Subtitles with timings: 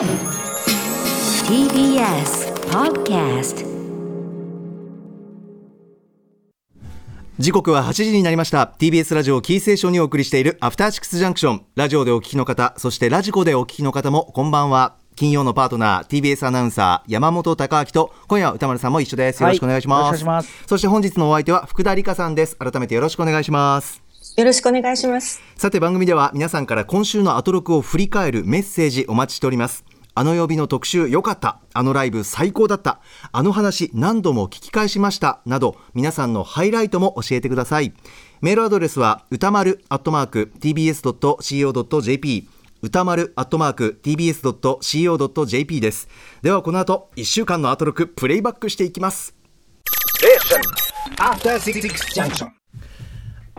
[0.00, 0.08] TBS
[2.70, 3.66] Podcast
[7.38, 8.74] 時刻は8時になりました。
[8.78, 14.96] TBS ラジオキーセーションにお送りしているアフターシックスジャンクションラジオでお聞きの方そしてラジコでお聞きの方もこんばんは。
[15.16, 19.42] 金曜のパートナー TBS アナウンサー山本貴明と今夜は歌丸さんも一緒です。
[19.42, 20.64] よろしくお願いします,、はいしします。
[20.66, 22.56] そして本日のお相手は福田理香さんです。
[22.56, 24.02] 改めてよろしくお願いします。
[24.38, 25.42] よろしくお願いします。
[25.56, 29.84] さて番組では皆さんから今週のアトロクを振り返るメッセージお待ちしております
[30.14, 31.60] あの曜日の特集良かった。
[31.72, 33.00] あのライブ最高だった。
[33.32, 35.40] あの話何度も聞き返しました。
[35.46, 37.92] など皆さんのハイライトも教えてください。
[38.40, 42.48] メールアドレスは歌丸アットマーク tbs.co.jp
[42.82, 46.08] 歌丸アットマーク tbs.co.jp です。
[46.42, 49.34] ではこの後1週間のアトロクプレイバックしていきます。
[51.18, 51.80] After Six
[52.14, 52.59] Junction.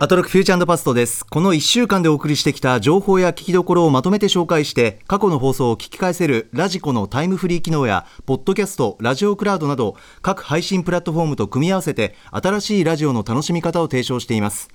[0.01, 1.23] アトロックフューチャーパストです。
[1.23, 14.69] この1週間でお送りしてきた情報や聞きどころをまとめて紹介して、過去の放送を聞き返せるラジコのタイムフリー機能や、ポッドキャスト、ラジオクラウドなど、各配信プラットフォームと組み合わせて、新しいラジオの楽しみ方を提唱しています。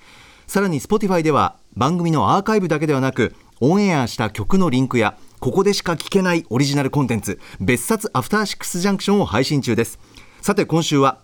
[0.46, 9.98] さらに Spotify では、番組のアーカイブだけではなく、オンエアした曲のリンクや、ここでしか聞けないオリジナルコンテンツ、別冊アフターシックスジャンクションを配信中です。
[10.40, 11.18] さて今週は、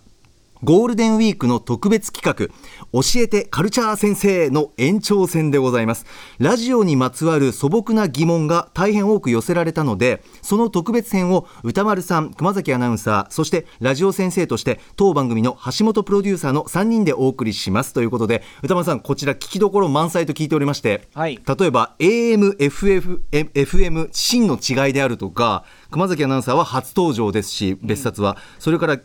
[0.63, 2.47] ゴールデンウィークの特別企画
[2.93, 6.05] 教えてカルチャー先生の延長戦でございます。
[6.39, 17.91] ラジオにまつわる素朴な疑問が大変多く寄せられたのでその特別編を歌丸さん熊崎アナウンサーそしてラジオ先生として当番組の橋本プロデューサーの3人でお送りします。
[17.91, 21.41] ということで歌丸さんこちら聞きどころ満載と聞いておりまして、はい。
[21.45, 28.97] 例えば AM、FF、FM 芯の違いであるとか熊崎アナウンサーは初登場ですし別冊は、それから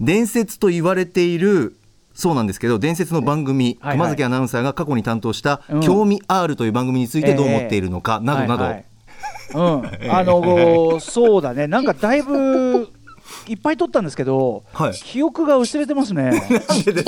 [0.00, 1.76] 伝説と言われている
[2.14, 3.96] そうなんですけど伝説の番組、はいはい。
[3.98, 8.72] 熊崎アナウンサーが過去に担当したうん「興味 R」という番組についてどう思っているのか、などなど、はい。
[8.72, 8.84] はい
[9.54, 11.66] うん、あのそうだね。
[11.66, 12.88] なんかだいぶ
[13.48, 14.92] いっぱい撮ったんですけど、はい。
[14.92, 16.30] 記憶が薄れてますね。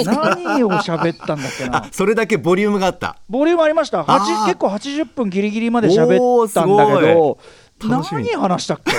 [0.05, 3.19] 何を喋ったんだっけあなそれだけボリュームがあった。
[3.29, 4.01] ボリュームありました。
[4.01, 4.19] あー。
[4.19, 7.39] 8結構80分ギリギリまで喋ったんだけど
[7.83, 8.03] 何
[8.37, 8.93] 話したっけ？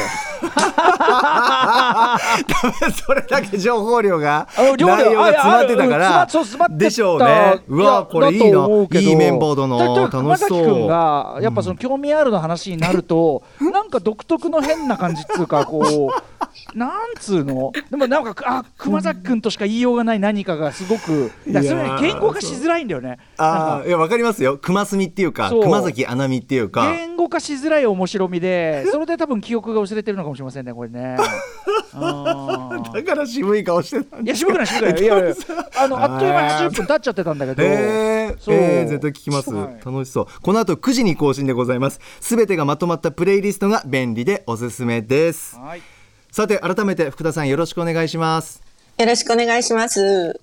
[2.91, 4.87] それだけ情報量が内容
[5.21, 6.27] が詰まってたから
[6.69, 7.61] でしょうね。
[7.67, 8.67] うわやこれいいな。
[8.99, 10.07] いいメンバーだな。
[10.07, 10.87] 楽しそう。
[10.87, 16.21] がやっぱその興味あるの話になると なんか独特の変な感じっつうかこう
[16.73, 17.71] なんつうの？
[17.89, 23.17] でもなんかあ熊崎君としか言いようがない何かがすごくだそれ言語化しづらいんだよね。
[23.37, 24.57] ああいやわかりますよ。
[24.57, 26.91] 熊澄っていうか熊崎穴美っていうか。
[26.91, 31.17] 言語化しづらい面白みで それで多分記憶が薄れてるのかもしれませんねこれね。
[31.95, 34.25] だから渋い顔してたんだ。
[34.25, 35.01] いや渋くない渋くない。
[35.01, 35.35] いやいや
[35.77, 37.63] あのあっという間に80分経っちゃってたんだけど。
[37.63, 38.55] えー、そう。
[38.55, 40.27] えー絶対聞きます、はい楽しそう。
[40.41, 41.99] この後9時に更新でございます。
[42.21, 45.57] すべてがまとまったプレイリストが便利でおすすめです。
[45.57, 45.81] はい
[46.35, 48.61] さて改めて福田さんよろしくお願いします。
[48.97, 50.37] よろしくお願いします。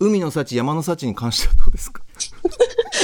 [0.00, 2.00] 海の幸山の幸に関してはどうですか？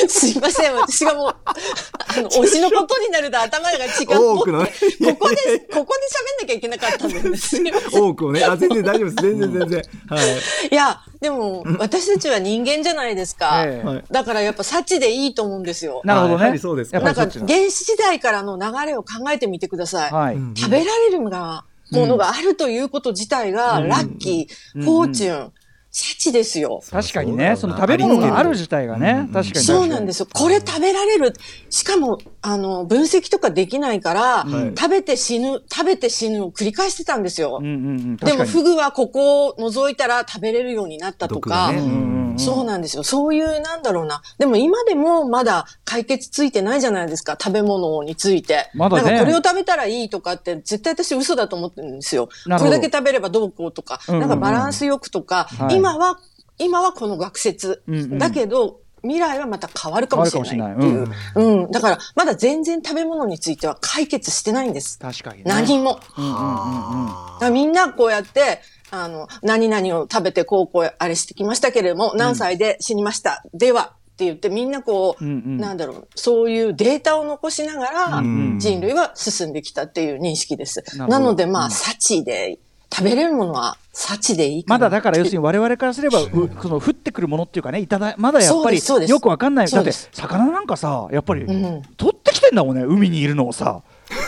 [0.09, 4.37] すいません、私がもう、あの、 推しのことになると頭が違う。
[4.39, 4.73] 多くのね。
[5.05, 7.61] ここで、ここで喋んなきゃいけなかったんです。
[7.93, 8.43] 多くをね。
[8.43, 9.17] あ全然大丈夫です。
[9.21, 9.83] 全然全然。
[10.09, 10.69] はい。
[10.71, 13.65] いや、でも、私たちは人間じゃないですか。
[13.67, 13.87] ええ。
[13.87, 14.05] はい。
[14.11, 16.01] だからやっぱ、幸でいいと思うんですよ。
[16.05, 16.59] なるほどね。
[16.59, 17.31] そうですなんか、原
[17.71, 20.11] 始時代からの流れを考えてみてください。
[20.11, 25.53] はい、食べられるがものがあるということ自体が、ラッキー、フォーチュン、
[25.93, 26.83] 幸ですよ。
[26.89, 30.29] 確かにねその食べ物がある自体がね確かにそうなんですよ。
[30.33, 31.35] これ食べられる。
[31.69, 37.59] しかも、あの、分析とかできないから、はい食べて死ぬ、食べて死ぬを繰り返してたんですよ。
[37.61, 37.77] うんうんう
[38.13, 43.03] んでも、フグはここを除いたら食べれるようになったとか、ねうんうんうんそうなんですよ。
[43.03, 44.23] そういう、なんだろうな。
[44.39, 47.37] でも今でもまだ解決ついてないじゃないですか。
[47.41, 48.71] 食べ物について。
[48.75, 52.29] まだねこれを食べたらいいとかって絶対私嘘だと思ってるんですよ。
[52.59, 56.19] これだけ食べればどうこうとか、うんうんうんなんかバランスよくとか、はい今は、
[56.59, 57.83] 今はこの学説。
[57.87, 61.07] うんうんだけど、未来はまた変わるかもしれないっていう。
[61.35, 61.71] 変うん。
[61.71, 64.99] だから、まだ全然食べ物については解決してないんです。
[64.99, 66.01] 確かにね何も。
[66.17, 68.61] うんうんうんうんみんなこうやって、
[68.91, 73.43] あの、何々を食べてこうこうあれしてきましたけれども、何歳で死にました。
[73.55, 80.85] では、って言ってみんなこう、うんうんなんだろう、そういうデータを残しながら、ん人類は進んできたっていう認識です。
[80.99, 82.59] なるほどなのでまあ、うん幸で、
[82.93, 86.29] 食べれるものは幸でいいまだだから要するに我々からすれば、う
[86.61, 89.67] その降ってくるものっていうかねいただまだやっぱりよくわかんない。
[89.67, 90.11] だってそうです。
[90.13, 91.83] 魚なんかさやっぱり、うん。
[91.97, 93.83] 取ってきてんだもんね海にいるのをさ。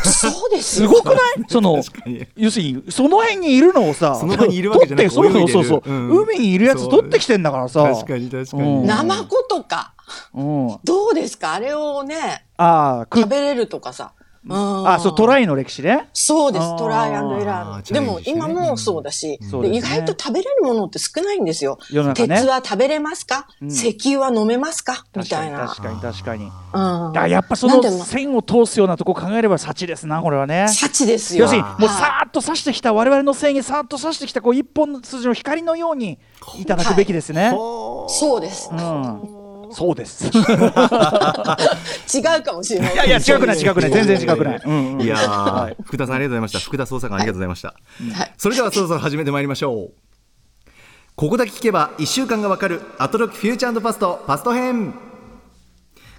[0.05, 0.89] そうですよ。
[0.89, 1.19] すごくない？
[1.49, 1.83] その
[2.37, 6.11] 要するにその辺にいるのをさその場にいるわけじゃなく取ってそうそうそうそう、ん。
[6.23, 7.83] 海にいるやつ取ってきてんだからさ。
[7.83, 8.87] 確かに確かに、うん。
[8.87, 9.95] ナマコとか、
[10.35, 11.55] うん、どうですか？
[11.55, 14.13] あれをね、あ食べれるとかさ。
[14.45, 14.89] うん。
[14.89, 16.09] あそうトライの歴史ね。
[16.13, 17.93] そうです、トライアンドエラー。
[17.93, 21.79] でも今もそうだし、意外と食べれるものって少ないんですよ。
[21.91, 22.37] 世の中ね。
[22.37, 23.69] 鉄は食べれますか、うん。
[23.69, 25.05] 石油は飲めますか？
[25.17, 25.63] みたいな。
[25.63, 26.45] に確かに確かに。
[26.45, 27.19] うん。
[27.19, 30.67] あやっぱその線を通すようなとこ考えれば幸ですなこれはね。
[30.69, 31.45] 幸ですよ。
[31.45, 31.89] 要するにもうはい。
[31.89, 36.19] さーっと刺してきた我々の線にさーっと刺してきたこう一本の筋の光のように
[36.59, 38.71] いただくべきですね、そうです。
[38.73, 39.42] うん
[39.75, 40.27] そうです。
[40.27, 40.41] い違
[42.39, 42.97] うかもしれない。
[42.97, 43.91] やいや違くない違くない。
[43.91, 44.63] 全然違くない。
[44.65, 45.03] うんうん。
[45.03, 45.77] いやー、はい。
[45.85, 46.59] 福田さんありがとうございました。
[46.61, 48.35] 福田捜査官ありがとうございました、はい。
[48.37, 49.93] それではそろそろ始めてまいりましょう。
[51.15, 54.95] ここだけ聞けば1週間がわかるアトロックフューチャーパストパスト編。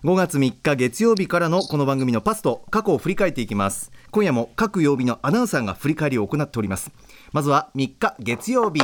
[0.03, 3.91] 5月3日月曜日からのこの番組のパスト過去を振り返っていきます。
[4.11, 6.91] 今夜も各曜日のアナウンサーが振り返りを行っております。
[7.31, 8.81] まずは3日月曜日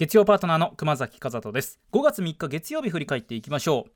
[0.00, 1.78] 月曜パートナーの熊崎和人です。
[1.92, 3.90] 5月3日月曜日振り返っていきましょう。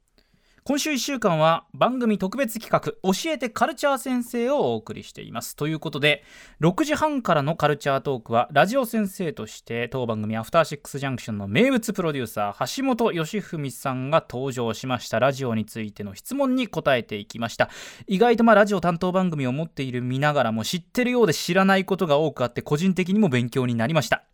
[0.63, 5.57] 今週1週間は番組特別企画教えてカルチャー先生をお送りしています。
[5.57, 6.23] ということで
[6.61, 15.21] 6時半からのカルチャートークはラジオ先生として当番組アフターシックスジャンクションの名物プロデューサー橋本義文さんが登場しました。
[15.21, 17.71] ラジオについての質問に答えていきました。
[18.07, 24.25] 意外とまあラジオ担当番組を持っている見ながらも知ってるようで知らないことが多くあって個人的にも勉強になりました。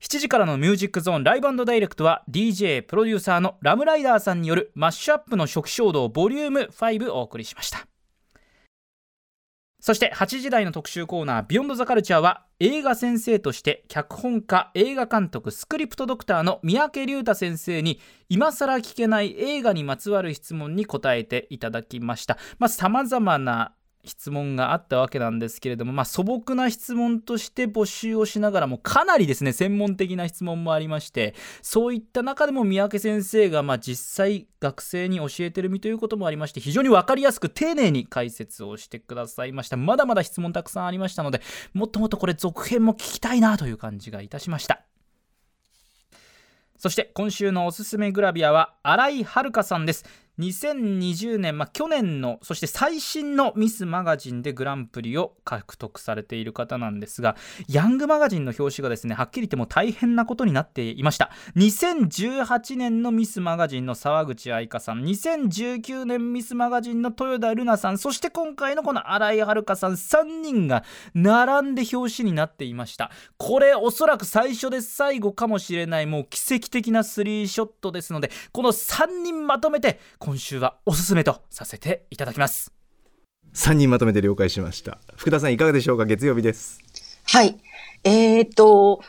[0.00, 7.86] 7時からのミュージックゾーンライブダイレクトは DJ プロデューサーのラムライダーさんによるマッシュアップの初期衝動ボリューム5をお送りしました。
[9.78, 22.38] そして8時台の特集コーナー「ビヨンドザカルチャーは映画先生として脚本家映画監督スクリプトドクターの三宅隆太先生に今更聞けない映画にまつわる質問に答えていただきました。
[22.68, 23.74] さまざ、まな
[24.04, 39.76] 質問があったわけなんですけれども、まあ、素朴な質問として募集をしながらもかなりですね専門的な質問もありましてそういった中でも三宅先生がまあ実際学生に教えてる身ということもありまして非常に分かりやすく丁寧に解説をしてくださいました。
[39.76, 41.40] まだまだ質問たくさんありましたので
[41.74, 44.82] もっともっとこれ続編も聞きたいなという感じがいたしました。
[46.80, 50.06] そして今週のおすすめグラビアは新井遥さんです。
[50.40, 57.36] 2020年、まあ、去年のそして最新のミスマガジンでグランプリを獲得されている方なんですが
[57.68, 61.30] ヤングマガジンの表紙がですねはっきり言っても大変なことになっていました。
[61.56, 70.84] 2018年のミスマガジンの沢口愛香さん2019年ミスマガジンの豊田ルナさんそして今回のこの新井遥さん3人が
[71.14, 73.10] 並んで表紙になっていました。
[73.36, 82.72] これおそらく最初で最後かもしれないもう奇跡的なスリーショットですのでこの3人まとめて今週はおすすめとさせていただきます。
[83.52, 84.98] 3人まとめて了解しました。
[85.16, 86.04] 福田さんいかがでしょうか？
[86.04, 86.78] 月曜日です。
[87.24, 87.58] はい。
[88.04, 89.00] えーっと、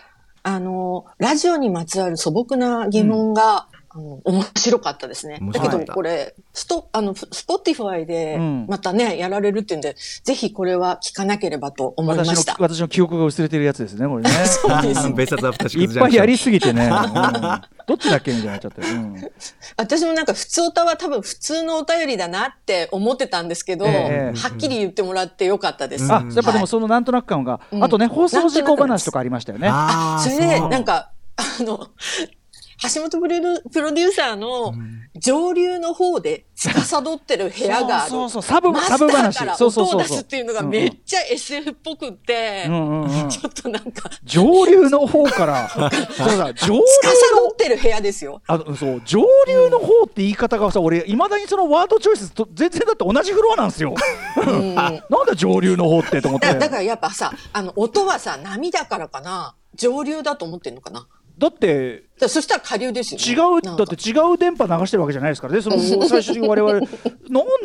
[0.41, 5.33] あの、ラジオにまつわる素朴な疑問が、あの面白かったですね。
[5.33, 5.85] だけ面白かった。
[5.87, 12.55] ど、これ、スト、あの、スポティファイでうん、またね、やられるっていうんで、ぜひこれは聞かなければと思いま私のした。
[12.57, 14.29] 私の記憶が薄れてるやつですねこれね。
[14.47, 15.13] そうですね。
[15.13, 17.41] 別冊アフターシッいっぱいやりすぎてね、 うん。
[17.85, 18.81] どっちだっけみたいになっちゃって。
[18.81, 19.31] うん。
[19.75, 24.37] 私もなんか普通歌は多分普通のお便りだなって思ってたんですけど、ええ。
[24.37, 26.05] はっきり言ってもらってよかったです。
[26.09, 27.83] あ、やっぱでもそのなんとなく感が、うん。
[27.83, 29.67] あとね放送事故話とかありましたよね。
[29.69, 31.87] あーそれで、なんか、あの、
[32.83, 34.73] 橋本プロデュプロデューサーの
[35.15, 38.09] 上流の方で司ってる部屋がある。
[38.09, 38.55] そうそうそう。
[38.55, 40.17] サブマスタサブ話ーからそう音を出そうそうそう。
[40.17, 43.29] すっていうのがめっちゃ SF っぽくって、うんうんうん。
[43.29, 48.41] ちょっとなんか、上流の方から、 そうだ、上流司ってる部屋ですよ。
[48.47, 53.93] あのそう上流の方って言い方がさ、俺、いまだにそのワードチョイスと全然だって同じフロアなんですよ。
[54.37, 54.75] うん。
[54.75, 56.47] なんで上流の方ってと思って。
[56.47, 59.55] だだからやっぱさ、あの、音はさ、波だからかな。
[59.75, 61.07] 上流だと思ってんのかな
[61.41, 63.57] だって、だそしたら下流ですよ、ね。
[63.57, 66.87] 違う、だって違う電波流してるわけじゃないですからね、その最終的に我々、 なん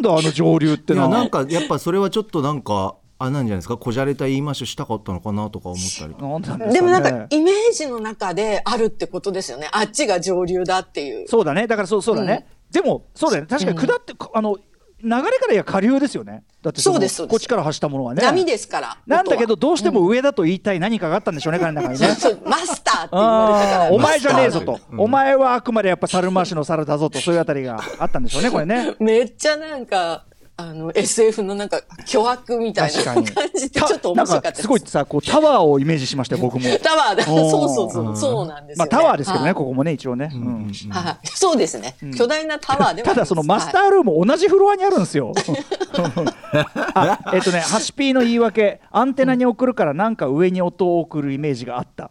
[0.02, 1.08] だあの上流っていのは。
[1.10, 3.76] やなんかやっぱそれはちょっとなんかあなんじゃないですか？
[3.76, 6.72] こじゃれた言い回しをしたかったのかなとか思ったりなんなんでね。
[6.72, 9.68] でもなんか、イメージの中であるってことですよね。
[9.72, 11.28] あっちが上流だっていう。
[11.28, 14.56] そうだね、だからそうそうだね、でも、そうだよね、確かに下って、あの
[15.02, 18.22] 流れからいや下流ですよね、だってのそうですそうですこっちから発したものはね。
[18.22, 18.98] 波ですから。
[19.06, 22.08] なんだけど、どうしても上だと言いたい何かがあったんでしょうね、彼の中にね。
[22.16, 23.92] そうマスターって言われたから。
[23.92, 28.94] お前じゃねえぞと、うんお前はあくまでやっぱ猿回しの猿だぞと、そういうあたりがあったんでしょうね、これね。
[29.00, 30.24] めっちゃなんか、
[30.58, 33.34] あの、SF のなんか巨悪みたいな感じ
[33.70, 34.62] でちょっと面白かったです。
[34.62, 36.64] すごいさこうタワーをイメージしましたよ、僕も。
[36.82, 37.24] タワーだ。
[37.24, 38.16] そうそうそう。
[38.16, 38.88] そうなんですよ、ね。
[38.90, 40.30] まあタワーですけどね、はいここもね、一応ね。
[40.32, 41.26] うんはい。
[41.26, 41.96] そうですね。
[42.16, 45.34] 巨大なタワーではありますただそのマスタールーム同じフロアにあるんですよ。
[46.94, 52.10] あえっとね、ハシピーの言い訳、アンテナに送るからなんか上に音を送るイメージがあった。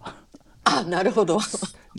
[0.66, 1.40] あ、なるほど。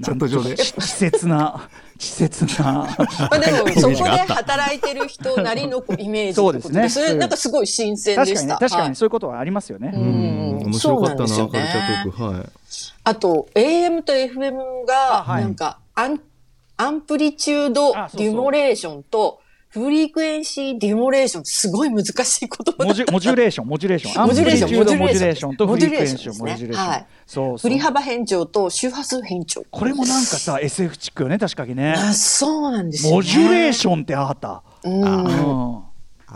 [0.02, 2.96] チャット上で稚拙な稚拙な。
[3.30, 6.88] まあでも、そこで働いてる人なりのこうイメージそうですね。
[6.88, 8.54] それなんかすごい新鮮でした。
[8.54, 8.60] はい。
[8.60, 10.58] 確かにそういうことはありますよね、うん。
[10.66, 11.96] 面白かったなそうなんカルチですよね。
[11.96, 12.50] ャートークはい
[13.04, 16.20] あと、AM と FM が、なんか、アン、
[16.76, 19.40] amplitude デュモレーションと、
[19.76, 25.56] frequency デュモレーション、すごい難しい言葉だモジュ modulation modulation。modulation modulation。
[25.56, 27.06] と frequency modulation、はい。
[27.26, 29.64] そう振り幅変調と周波数変調。
[29.70, 31.92] これもなんかさ SF チックよね確かにね。
[31.92, 33.16] あ、そうなんですよ、ね。
[33.16, 34.62] モジュレーションってあった。
[34.82, 35.02] うん。
[35.02, 35.85] うん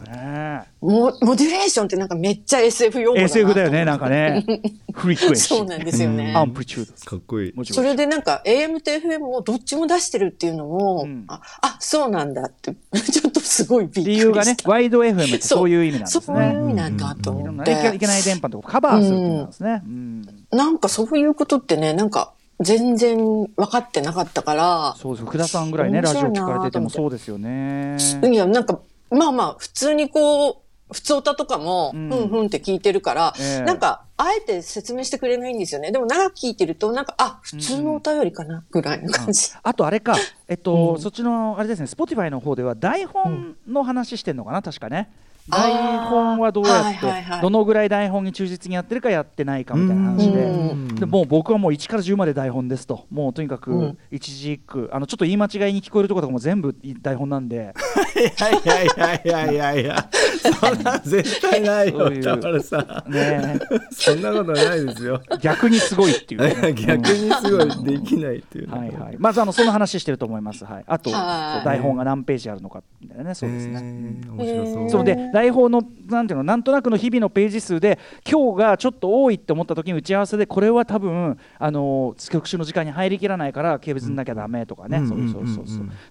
[0.03, 4.45] ねモモデュレーションってなんかめっちゃ SF 用語えだな SF だよねなんかね。
[4.93, 6.33] フリークエンシそうなんですよね。
[6.35, 7.65] アンプリチュードかっこいい。
[7.65, 11.25] それでなんか AM と FM をどっちも出してるっていうのも、うん。
[11.29, 14.11] あ、あ、そうなんだって、ちょっとすごいびっくりした。
[14.11, 15.71] 理由がねワイド FM ってそう。
[15.71, 17.75] いう意味なんですそういう意ね味なんだと思って。
[17.75, 19.83] ねいけいけない電波のとこカバーするっていうのなんですね。
[19.85, 20.23] うん。
[20.51, 27.97] なんかそういうことってね、なんか全然分かってなかったから、そうです福田さんぐらいねラジオ聞かれててもそうですよね。
[28.23, 28.81] いや、なんか、
[29.11, 30.57] まあまあ、普通にこう、
[30.93, 35.93] 普通歌とかも、うんふんふんって聞いてるから、ええなんか、あえて説明してくれないんですよね。
[35.93, 39.51] でも長く聞いてると、なんか、あ、普通の歌よりかな、ぐらいの感じ。
[39.63, 40.17] あとあれか、
[40.49, 45.11] えっと、うんそっちのあれですね、Spotify の方では台本の話してんのかな、確かね。
[45.49, 47.41] 台本はどうやって、はいはいはい。
[47.41, 50.43] どのぐらい台本に忠実にやってるかやってないかみたいな話で。
[50.43, 50.95] うん。
[50.95, 53.99] でもう僕はもう1から10まで台本ですと、もうとにかくうん。
[54.11, 57.75] 一字一句、あのちょっと言い間違いに聞こえるところとかも全部台本なんで、
[58.17, 59.81] いやいやいやいやいや。
[59.81, 60.09] いや
[60.41, 63.13] そんなん絶対ないよ田原さん。
[63.13, 63.59] ね、
[63.91, 65.23] そんなことないですよ。
[65.41, 66.75] 逆にすごいっていう、ね。
[66.75, 70.65] 逆にすごいできないっていうはいはい、まずあのその話してると思います。
[70.65, 73.81] はい、あと、台本が何ページあるのかみたいなね、そうですね。
[73.81, 74.91] ね面白そう。
[74.91, 84.99] そうで台本のなんていうのなんとなくの日々のページ数で今日がちょっと多いって思った時に打ち合わせでこれは多分あの曲集の時間に入りきらないから軽別になきゃダメとかね、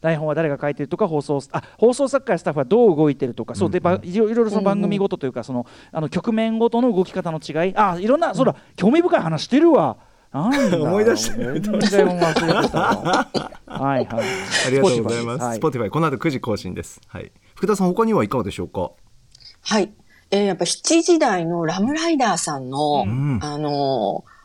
[0.02, 3.70] 台本は誰が書いてるとか放送あ放送作家やスタッフはどう動いてるとか、そう。
[3.70, 7.74] でばいろいろその番組ごとというかそのあの局面ごとの動き方の違い。
[7.76, 9.98] あいろんなそうだ興味深い話してるわ。
[10.32, 11.42] 思い出した。
[11.42, 12.80] よ全然忘れてた。
[12.80, 13.28] わ
[13.66, 14.26] はいはい。
[14.68, 15.44] ありがとうございます。
[15.44, 15.60] はい。
[15.60, 17.02] Spotify、この後9時更新です。
[17.08, 17.32] はい。
[17.56, 18.92] 福田さん、他にはいかがでしょうか？
[19.62, 19.92] はい。
[20.32, 23.40] えーやっぱ7時台のラムライダーさんの、ん。
[23.42, 24.40] あのー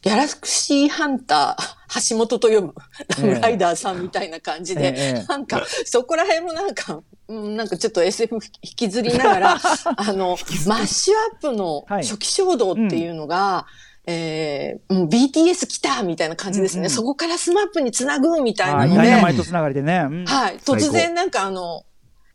[0.00, 2.74] ギャラクシーハンター、橋本と読む
[3.18, 5.26] ラムライダーさんみたいな感じで、ええ。
[5.26, 8.40] なんか、そこら辺もなんか、うんなんかちょっと SF 引
[8.76, 9.58] きずりながら、
[9.96, 12.04] あの、マッシュアップのはい。
[12.04, 13.66] 初期衝動っていうのが、
[14.06, 16.82] えーうん BTS 来たみたいな感じですね。
[16.82, 20.04] うんうんそこから SMAP につなぐみたいはないので、ダイナマイトつながりでね。
[20.08, 20.24] うん。
[20.26, 20.58] はい。
[20.58, 21.82] 突然なんかあの、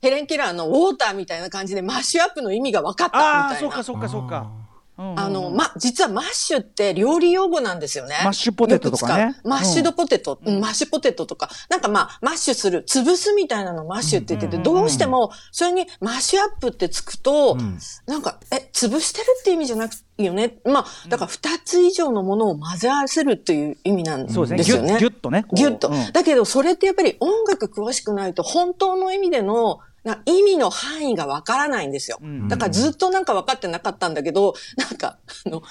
[0.03, 3.60] ヘレン・ケラーの water みたいな感じでマッシュアップの意味が分かったみああ、たいな。
[3.62, 4.51] そうかそうかそうか。
[4.57, 4.63] うん
[4.95, 8.15] うんあの、ま、実はマッシュって料理用語なんですよね。
[8.24, 20.60] マッシュポテトとかねマッシュドポテト、うんマッシュポテトとか、なんかまあ、マッシュする、潰すみたいなのをマッシュって言ってて、どうしても、それにマッシュアップってつくと、んなんか、え、潰してるって意味じゃなくていいよね。
[20.63, 24.57] まあ、だから二つ以上のものを混ぜ合わせるっていう意味なんそうですね。
[24.57, 24.88] ですよね。
[24.89, 25.41] ギュッギュッとね。
[25.41, 25.89] こうギュッと。
[25.89, 32.17] うんだけど、それってやっぱり音楽詳しくないと、本当の意味での、な意味の範囲がわからないんですよ。
[32.22, 35.62] うんだからずっとなんか分かってなかったんだけど、なんか、あの、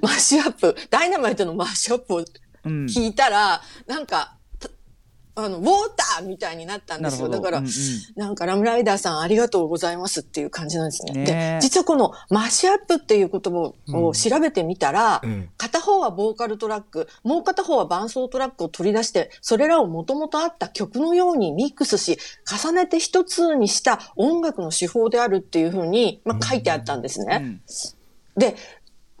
[0.00, 2.24] マッシュアップ、ダイナマイトのマッシュアップを
[2.64, 4.36] うん聞いたら、なんか、た
[5.36, 7.28] あの、 water みたいになったんですよ。
[7.28, 7.72] だから、うんうん
[8.16, 11.12] なんかラムライダーさんありがとうございますっていう感じなんですね。
[11.12, 11.24] ねえ
[11.56, 27.38] で、実はこのマッシュアップっていう言葉を調べてみたら、うん片方はボーカルトラック、もう片方は伴奏トラックを取り出して、それらをもともとあった曲のようにミックスし、重ねて一つにした音楽の手法であるっていうふうに、まあ、書いてあったんですね。
[27.42, 27.60] うん
[28.36, 28.56] で、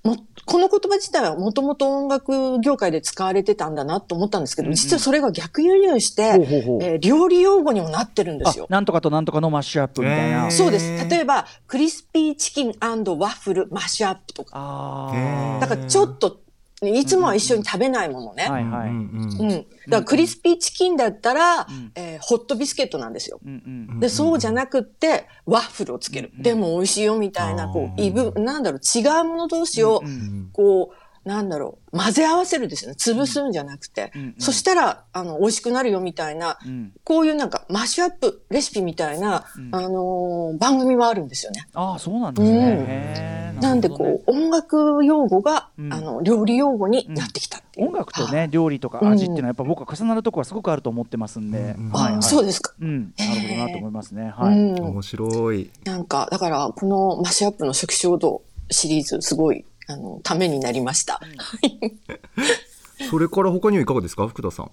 [0.04, 8.72] も、この言葉自体はもともと音楽業界で使われてたんだなと思ったんですけど、うんうん実はそれが逆輸入して、ほうほうほうえー料理用語にもなってるんですよあ。
[8.72, 10.44] なんとかとなんとかのマッシュアップみたいな。
[10.44, 11.08] えーそうです。
[11.08, 15.10] 例えば、クリスピーチキンワッフルマッシュアップとか。
[15.60, 16.43] だからちょっと、
[16.88, 18.46] いつもは一緒に食べないものね。
[18.48, 18.52] あ。
[18.52, 18.88] はいはい。
[18.88, 19.48] ううん。
[19.48, 23.40] だからクリスピーチキンだったら、んえーホットビスケットなんですよ。
[23.44, 26.32] うんで、そうじゃなくって、ワッフルをつける。
[26.38, 32.96] でも美味しいよみたいな、こう、異分、なんだろう、違うもの同士をうんうん、こう、なんだろう、混ぜ合わせるですよね。
[32.98, 34.12] 潰すんじゃなくて。
[34.14, 41.66] うんうんそしたら、あの、美味しくなるよみたいな、うんこういうなんか、マッシュアップレシピみたいな、あのー番組はあるんですよね。
[41.74, 43.38] ああ、そうなんですね。
[43.56, 47.62] うんなんでこう、音楽用語が、うんあの、料理用語になってきた。
[47.78, 51.74] 音楽とはいね、料理とか味っていうのはやっぱ僕は重なるところはすごくあると思ってますんで。
[51.78, 52.74] うんはいはいあ、そうですか。
[52.80, 53.14] うん。
[53.16, 54.32] なるほどなと思いますね。
[54.36, 54.58] はい。
[54.58, 54.84] うん。
[54.84, 55.70] 面白い。
[55.84, 61.20] なんか、だから、このマッシュアップの初期衝動シリーズ、すごい、あの、ためになりました。
[63.10, 64.26] それから他にはいかがですか？
[64.28, 64.70] 福田さん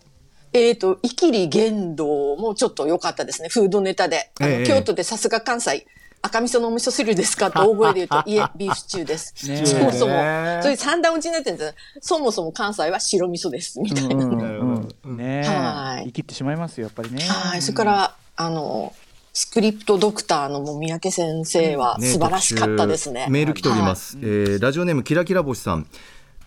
[0.53, 3.47] えっ、と、イキリ言動もちょっと良かったですね。
[3.49, 4.31] フードネタで。
[4.39, 5.85] あの、ええ京都でさすが関西。
[6.23, 9.33] 赤味噌のお味噌汁ですかって大声で言うと、 いえ、ビーフシチューです。
[9.65, 10.59] そもそもね。
[10.61, 11.67] それ三段打ちになってるんで
[12.01, 13.79] すそもそも関西は白味噌です。
[13.79, 14.15] みたいな。
[14.15, 17.61] うんうんねはい生きってしまいますよやっぱりねはい。
[17.63, 18.93] それから、あの、
[19.33, 23.21] スクリプトドクターのもう三宅先生はね素晴らしかったですね。
[23.21, 25.87] 特集メール来ております、えーラジオネームキラキラ星さん。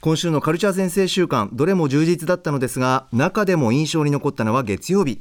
[0.03, 5.19] 今週のカルチャー先生週間どれも充実だったのですが中でも印象に残ったのは月曜日。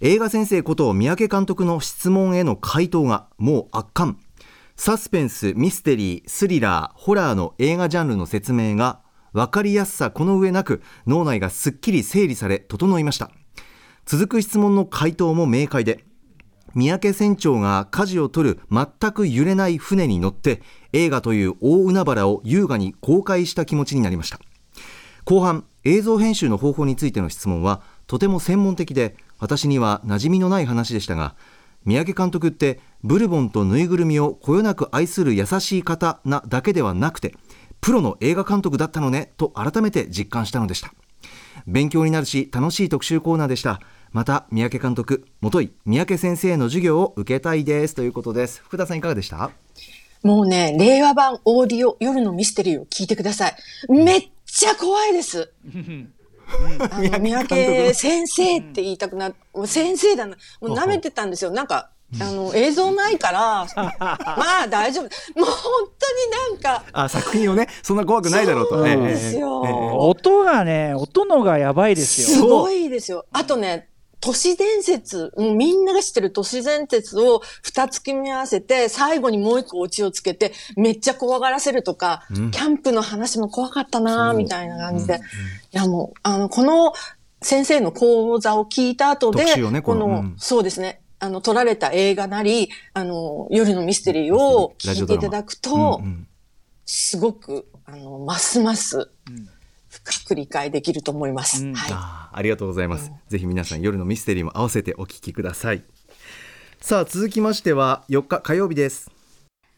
[0.00, 4.18] 映画先生こと三宅監督の質問への回答がもう圧巻。
[4.76, 9.00] サスペンスミステリースリラーホラーの映画ジャンルの説明が
[9.34, 13.30] 分かりやすさこの上なく脳内がすっきり整理され整いました。
[14.06, 16.02] 続く質問の回答も明快で
[16.74, 20.62] 三宅船長が舵を取る全く揺れない船に乗って
[20.92, 24.38] 映画という大海原を優雅に公開した気持ちになりました。
[25.24, 31.34] 後半映像編集の方法についての質問はとても専門的で私には馴染みのない話でしたが
[31.84, 37.34] 三宅監督ってブルボンとぬいぐるみをこよなく愛する優しい方なだけではなくて
[37.80, 40.92] プロの映画監督だったのねと改めて実感したのでした。
[41.66, 43.80] 勉強になるし楽しい特集コーナーでした。
[44.14, 47.96] また三宅監督もとい三宅先生の授業を受けたいです。
[47.96, 48.62] ということです。
[48.64, 49.50] 福田さんいかがでした？
[50.22, 53.56] もうね、令和版オーディオ夜のミステリーを聞いてください。
[53.88, 55.50] めっちゃ怖いです。
[56.78, 60.36] あの、三宅先生って言いたくな、もう先生だな。
[60.60, 61.50] もう舐めてたんですよ。
[61.50, 61.90] なんか、
[62.20, 63.66] あの、映像ないから、
[63.98, 65.04] まあ大丈夫。
[65.04, 65.10] もう
[65.44, 65.54] 本
[65.98, 68.76] 当になんか、あ作品をねそんな怖くないだろうと。
[68.76, 69.62] そうですよ。
[69.66, 69.78] ええええ。
[69.92, 72.28] 音がね音のがやばいですよ。
[72.28, 73.26] すごいですよ。
[73.32, 73.88] あとね、
[74.24, 85.20] 都市伝説、もうみんなが知ってる都市伝説を二つ組み合わせて、最後にもう一個オチをつけて、めっちゃ怖がらせるとか、キャンプの話も怖かったなみたいな感じで。
[85.72, 86.94] いやもう、あの、この
[87.42, 90.34] 先生の講座を聞いた後で、ねここの、のうん。
[90.38, 91.02] そうですね。
[91.18, 96.26] あの、撮られた映画なり、あの、夜のミステリーを聞いていただくと、うんうん。
[96.86, 99.10] すごく、あの、ますます
[100.02, 101.64] 深く理解できると思います。
[101.64, 101.92] うんはい。
[101.92, 105.84] あーありがとうございます、ぜひ皆さん夜のミステリーも合わせてお聞きください
[106.80, 109.10] さあ続きましては4日火曜日です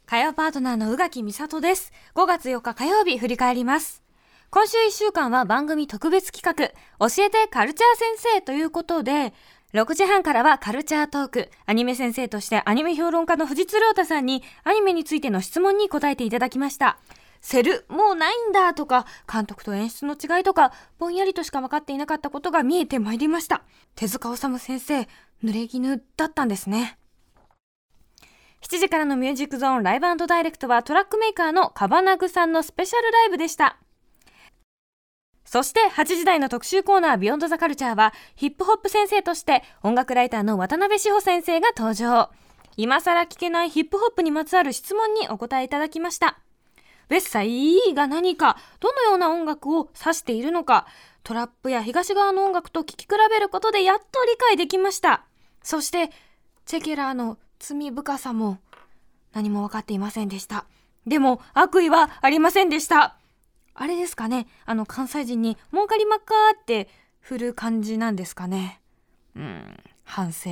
[0.06, 1.92] 火曜パートナーの宇垣美里です。
[2.14, 4.04] 5月4日火曜日振り返ります。
[4.50, 9.34] 今週1週間は番組特別企画、教えてカルチャー先生ということで、
[9.74, 16.98] 6時半からはカルチャートーク、アニメ先生としてアニメ評論家の藤津亮太さんにアニメについての質問に答えていただきました。
[17.46, 23.62] セル、もうないんだとか、監督と演出の違いとか、ぼんやりとしか分かっていなかったことが見えてまいりました。
[23.94, 25.00] 手塚治虫先生、
[25.44, 26.98] 濡れ衣だったんですね。
[28.62, 33.78] 7時からのミュージックゾーンライブダイレクトはトラックメーカーのカバナグさんのスペシャルライブでした。
[35.44, 42.28] そして8時台の特集コーナービヨンドザカルチャーはヒップホップ先生として音楽ライターの渡辺志保先生が登場。
[42.76, 46.40] 今更聞けないヒップホップにまつわる質問にお答えいただきました。
[47.08, 50.86] ウェッサイが何か、どのような音楽を指しているのか、
[51.22, 55.24] トラップや東側の音楽と聴き比べることでやっと理解できました。
[55.62, 56.10] そして、
[56.64, 58.58] チェケラーの罪深さも
[59.32, 60.66] 何も分かっていませんでした。
[61.06, 63.16] でも悪意はありませんでした。
[63.74, 66.88] あれですかねあの関西人に儲かりまっかーって
[67.20, 68.80] 振る感じなんですかね
[69.36, 70.50] うん、反省。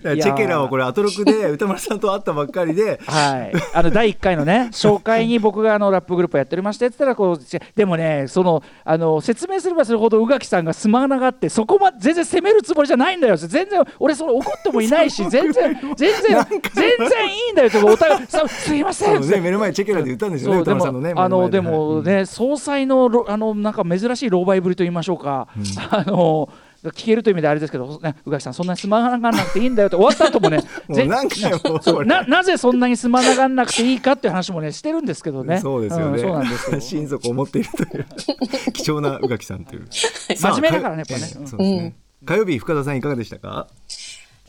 [0.00, 3.00] チェケラはこれアトロクで 歌丸さんと会ったばっかりで。
[3.06, 13.36] はい、あの第1回のね 紹介に僕があのラップグループやっておりましてって言ったらこうちでもねそのあの説明すればするほど宇垣さんがすまながってそこま全然責めるつもりじゃないんだよ。
[13.36, 19.20] 全然俺それ怒ってもいないし 全然全然全然いいんだよとお互いさすいません。
[19.20, 21.60] ね目の前チェケラで言ったんですよね歌丸さんのねもあので。
[21.60, 25.48] もね総裁のろあのなんか珍しい狼狽ぶりと言いましょうか、
[25.90, 26.48] あの
[26.90, 35.60] 聞けるという意味であれですけど、ね、宇垣さんそんなにすまながらなくていいんだよって終わった後もね もななぜそんなにすまながらなくていいかっていう話もねしてるんですけどね。
[35.60, 36.80] そうですよね、んそうなんですよ。
[36.82, 38.06] 親族を持っているという。
[38.72, 39.86] 貴重な宇垣さんという。
[39.90, 41.30] 真面目だからねやっぱね。
[41.32, 43.68] ええうんそうですね、火曜日深田さんいかがでしたか？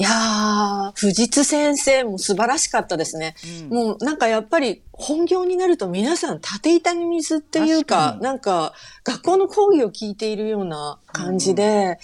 [0.04, 3.36] いやー、藤津先生も素晴らしかったですね。
[3.70, 8.22] もうなんかやっぱり本業になると皆さん縦板に水っていうか、確かに。
[8.24, 8.74] なんか
[9.06, 12.00] 学校の講義を聞いているような感じで、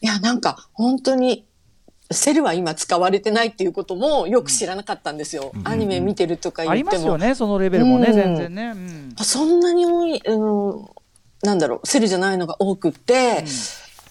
[0.00, 1.46] いやなんか本当に
[2.10, 5.52] セルは今使われてないっていうこともよく知らなかったんですよ。
[5.62, 7.12] アニメ見てるとかあり言っても。
[7.12, 8.14] ますよねそのレベルもね、うん。
[8.14, 9.14] 全然ね、うん。
[9.16, 10.86] あそんなに多い、うん、
[11.44, 13.44] なんだろう、セルじゃないのが多くって、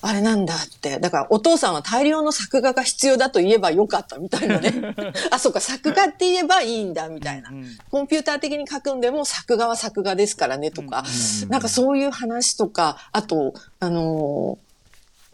[0.08, 1.00] あれなんだって。
[1.00, 4.94] だからお父さんは大量の作画が必要だと言えばよかったみたいなね。
[5.32, 7.50] あ、そうか、作画って言えばいいんだみたいな。
[7.90, 11.04] コンピューター的に書くんでも作画は作画ですからねとか。
[11.50, 14.66] なんかそういう話とか、あと、あのー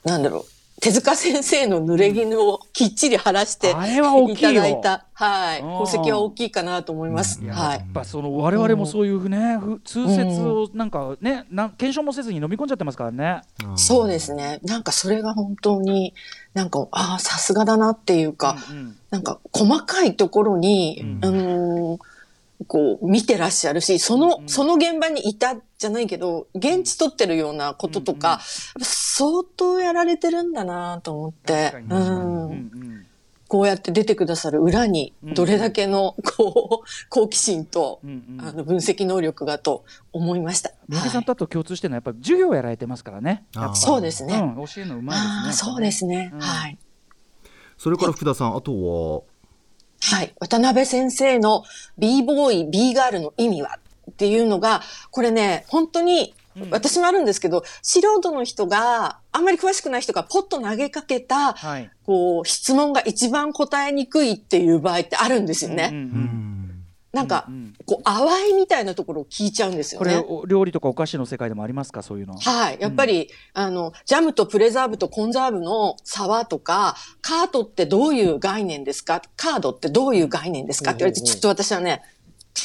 [0.09, 0.50] なんだろう。
[0.81, 3.81] 手塚先生の濡れ衣をきっちり晴らしていた
[4.51, 5.67] だいた、はい、うん。
[5.75, 7.39] 功績は大きいかなと思います。
[7.43, 7.77] いやはい。
[7.77, 7.91] やっ。
[7.93, 13.41] ぱその我々もそういうね、ふ通説をなんかね、なん検証もせずに飲み込んじゃってますからね。
[13.75, 14.59] そうですね。
[14.63, 16.15] なんかそれが本当に、
[16.55, 21.99] なんか、ああ、さすがだなっていうか、うんなんか細かいところに、うーん、
[22.67, 28.41] こう見てらっしゃるし、その、その現場にいたじゃないけど、現地取ってるようなこととか、
[28.81, 33.07] 相当やられてるんだなと思って、うんん、うん
[33.51, 40.71] こうやって出てくださる裏に、どれだけの、こう、好奇心と、うんうんあの、分析能力がと思いました。
[40.87, 43.43] 三宅さんはいとあと共通してるのはやっぱり授業をやられてますからね。
[43.73, 44.35] そうですね。
[44.35, 45.71] うん、教えるのうまいですね。
[45.71, 46.29] そうですね。
[46.33, 46.77] うんはい。
[47.77, 49.21] それから福田さんあとは
[50.01, 50.33] はい。
[50.39, 51.63] 渡辺先生の
[51.97, 56.33] b ボーイ、b ガールの意味はっていうのが、これね、本当に、
[56.69, 61.89] 私もあるんですけど、素人の人が、あんまり詳しくない人がポッと投げかけた、はい。
[62.05, 65.89] こう、質問が一番答えにくいっていう場合ってあるんですよね。
[65.91, 66.50] うんうんうん
[67.13, 72.03] なんかうんうん、こう、淡いみたいなところを聞いちゃうんですよこれ料理とかお菓子の世界でもありますか？
[72.03, 72.37] そういうの。
[72.37, 72.77] はい。
[72.79, 79.21] やっぱり、あの、ジャムとプレザーブとコンザーブの差はとか、カートってどういう概念ですか？
[79.35, 80.91] カードってどういう概念ですか？
[80.91, 82.01] って言われて、ちょっと私はね、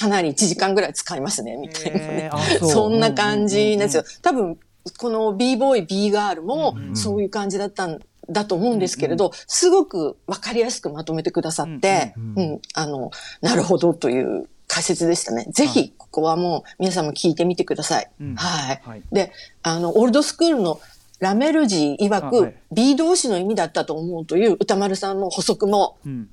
[0.01, 2.31] かなり1時間ぐらい使いますね、みたいなね。
[2.63, 4.05] そんな感じなんですよ。
[4.07, 4.23] うん。
[4.23, 4.59] 多分、
[4.99, 7.99] この b ボーイ、b ガールもそういう感じだったん
[8.31, 13.11] だと思うんですけれど、すごくわかりやすくまとめてくださって、うん、あの、
[13.41, 15.47] なるほどという解説でしたね。
[15.51, 18.11] ぜひ、ここはもう皆さんも聞いてみてください。
[18.21, 18.35] うん。
[18.35, 18.83] はい。
[18.85, 19.03] はい。
[19.13, 20.81] で、あの、オールドスクールの
[21.19, 22.55] ラメルジー曰く、あはい。
[22.73, 26.29] B 動詞の意味だったと思うという歌丸さんの補足もうん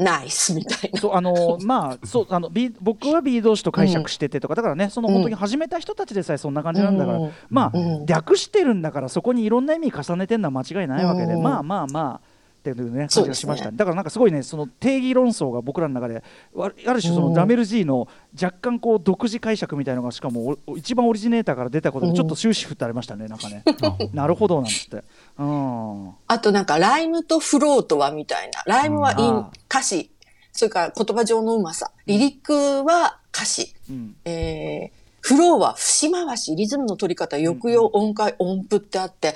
[0.00, 1.00] ナイスみたいな。
[1.00, 7.32] そうあのまあそうあの B 僕は B 同士と解釈しててとか、だからねその本当に始めた人たちでさえそんな感じなんだから、うん。
[7.50, 11.42] まあ、うん略してるんだからそこにいろんな意味重ねてるのは間違いないわけで、うん。
[11.42, 12.29] まあまあまあ
[12.60, 13.70] っていうね感じがしました。
[13.70, 17.34] ねだからなんかすごいねその定義論争が僕らの中でわある種そのうん。
[17.34, 18.06] ラメル G の
[18.40, 23.64] 若干こう独自解釈みたいのがしかもお一番オリジネーターから出たことでちょっと終止符ってありましたねなんかね。
[24.12, 25.04] なるほどなんつって。
[25.38, 26.10] うん。
[26.26, 28.62] あとなんか、ライムとフローとはみたいな。
[28.66, 29.16] ライムはうん。
[29.18, 30.10] あ音歌詞。
[30.52, 31.90] それから言葉上のうまさ。
[32.06, 33.74] リリックは歌詞。
[33.88, 34.16] うん。
[34.24, 39.34] えーフローは節回し、リズムの取り方、抑揚、音階、音符ってあって、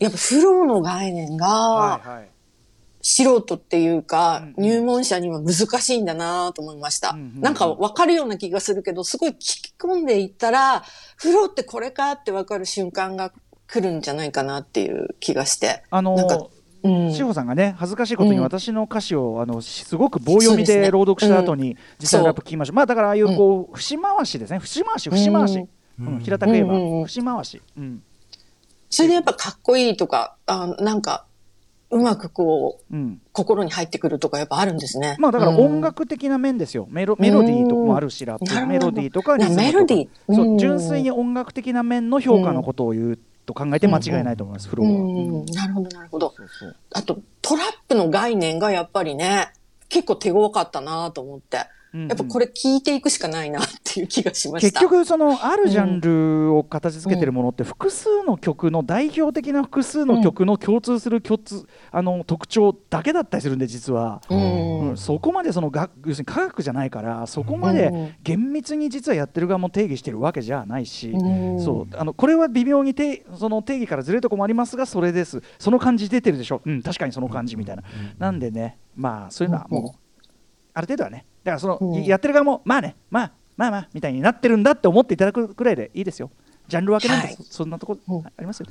[0.00, 2.28] やっぱフローの概念が、はいはい
[3.02, 7.10] 素人っていうか、うん入門者には難しいんだなと思いました。
[7.10, 10.82] うんうんなんかわかるような気がするけど、すごい聞き込んでいったら、
[11.16, 13.32] フローってこれかってわかる瞬間が
[13.66, 15.82] 来るんじゃないかなっていう気がして。
[15.90, 16.46] あのなんか
[16.82, 17.12] うん。
[17.12, 18.42] 志保さんがね恥ずかしいことにうん。
[18.42, 24.58] 私の歌詞をあのすごく棒読みで朗読した後に実際のラップ聞きました、まあだからああいうこう節回しですね。
[24.58, 25.64] 節回し節回し、
[26.00, 26.20] うん。
[26.20, 27.06] 平たく言えば、うんうんうん。
[27.06, 28.02] 節回し、うん。
[28.88, 31.24] それでやっぱかっこいいとか、あなんか、
[31.90, 35.16] うまくこう、うん、心に入ってくるとかやっぱあるんですね。
[35.18, 35.58] まあだからうん。
[35.58, 36.86] 音楽的な面ですよ。
[36.90, 38.66] メロメロディーとかもあるしラップ。
[38.66, 39.66] メロディーとかリズムとか。
[39.66, 40.34] メロディー。
[40.34, 40.58] そううん。
[40.58, 44.96] 純粋に音楽的な面の評価のことを言うと考えて間違いないと思います、フローは、う
[45.42, 46.32] ん、なるほど、なるほど。
[46.36, 46.76] そうそう。
[46.92, 49.52] あと、トラップの概念がやっぱりね、
[49.88, 51.66] 結構手強かったなと思って。
[51.94, 52.08] うんうん。
[52.08, 54.80] やっぱこれ聞いていくしかないなっていう気がしました。
[54.80, 71.60] 結局そのあるジャンルを形付けてるものって複数の曲の代表的な複数の曲の共通する共通あの特徴だけだったりするんで実は、うん、うんそこまでそのが要するに科学じゃないからそこまで厳密に実はやってる側も定義してるわけじゃないし、うん。
[71.60, 71.96] そう。
[71.96, 75.42] あのこれは微妙に定その定義からずれるとこもありますがそれです。
[75.58, 77.82] その感じ出てるでしょ、うん、確かにその感じみたいな、
[78.18, 80.09] なんでねまあそういうのはもう
[80.74, 86.30] ある程度はねだからその、うんやってる側もまあねまあまあまあみたいになってるんだって思っていただくくらいでいいですよ
[86.68, 88.66] ジャンル分けなんて、はいそそんなとこうんありますよ、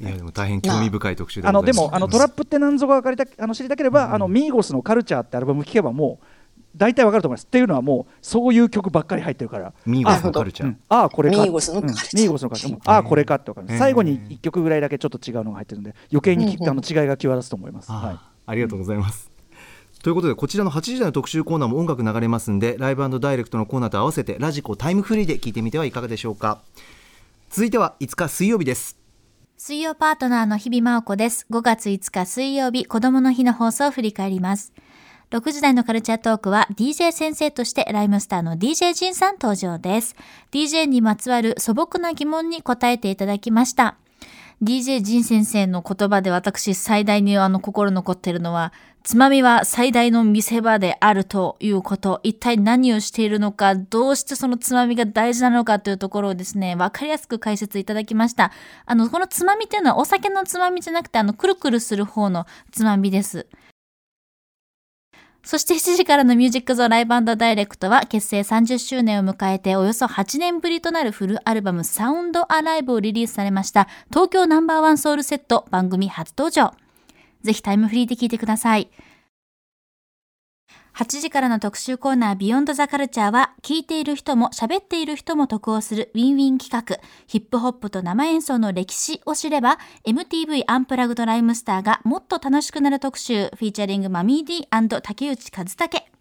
[0.00, 6.26] いやでも大変興味深い特集であのでもあのトラップって何ぞが分かりたあの知りたければ、あのミーゴスのカルチャーってアルバム聴けばもう
[6.76, 19.31] 大体わかると思いますっていうのはもうそういう曲ばっかり入ってるからミーゴスのカルチャーうんああこれかミーゴスのカルチャーうんミーゴスのカルチャーうんああこれかってわかる最後に1曲ぐらいだけちょっと違うのが入ってるんで余計にあの違いが際立つと思います、あはい、ありがとうございます。
[20.02, 26.60] ということでこちらの8時台の特集コーナーも音楽流れますんでライブダイレクトのコーナーと合わせてラジコタイムフリーで聞いてみてはいかがでしょうか
[27.50, 28.98] 続いては5日水曜日です
[29.56, 31.46] 水曜パートナーの日々真央子です。
[31.48, 34.72] 5月5日水曜日、子供の日の放送を振り返ります。
[35.30, 40.16] 6時台のカルチャートークは DJ 先生としてライムスターの DJ ジンさん登場です。
[40.50, 43.94] DJ にまつわる素朴な疑問に答えていただきました。
[44.64, 48.72] DJ ジン先生の言葉で私最大にあの心残ってるのは、
[49.04, 58.52] つまみは最大の見せ場であるということ、一体何をしているのか、どうしてそのつまみが大事なのかというところをですね、わかりやすく解説いただきました。
[58.86, 63.46] あの、このつまみっていうのはお酒のつまみじゃなくて、あの、くるくるする方のつまみです。
[65.44, 76.81] そして7時からのミュージックゾーライブダイレクトは結成30周年を迎えておよそ8年ぶりとなるフルアルバムサウンドアライブをリリースされました東京ナンバーワンソウルセット番組初登場。
[77.42, 78.90] ぜひタイムフリーで聴いてください。
[80.94, 87.00] 8時からの特集コーナー Beyond the Culture は聞いている人も喋っている人も得をするウィンウィン企画。
[87.26, 93.46] ヒップホップと生演奏の歴史を知れば MTV アンプラグドライムスターがもっと楽しくなる特集。
[93.56, 94.68] featuring Mummy-D &
[95.02, 96.12] 竹内和武。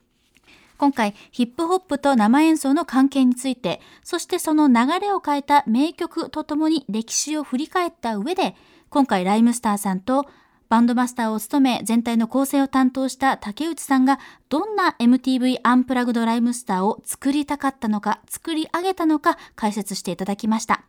[0.77, 8.55] 今回ヒップホップと生演奏の関係についてそしてその流れを変えた名曲とともに歴史を振り返った上で
[8.89, 10.25] 今回ライムスターさんと
[10.71, 20.85] バンドマスターを務め全体の構成を担当した竹内さんがどんな MTV アンプラグドライムスターを作りたかったのか作り上げたのか解説していただきました。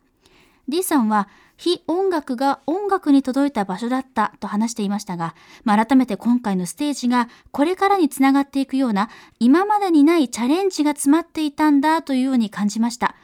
[0.69, 9.09] D さんは非音楽が音楽に届いた場所だったと話していましたが、まあ、改めて今回のステージがこれからにつながっていくような
[9.41, 13.17] 今までにないチャレンジが詰まっていたんだというように感じました。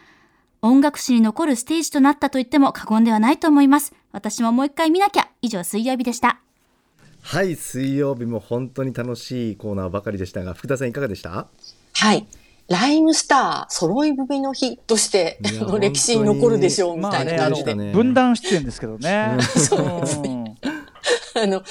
[0.62, 3.94] 音楽史に残るステージとなったと言っても過言ではないと思います。
[4.12, 5.30] 私ももう一回見なきゃ。
[5.42, 6.42] 以上水曜日でした。
[7.32, 11.48] はい水曜日も本当に楽しいコーナーばかりでしたが福田さんいかがでした？
[11.94, 12.26] はい。
[12.68, 17.76] ライムスター揃い踏みの日としての 歴史に残るでしょうみたいな感じで。
[17.76, 19.38] ね分断出演ですけどね。
[19.38, 20.46] うん
[21.42, 21.62] あの、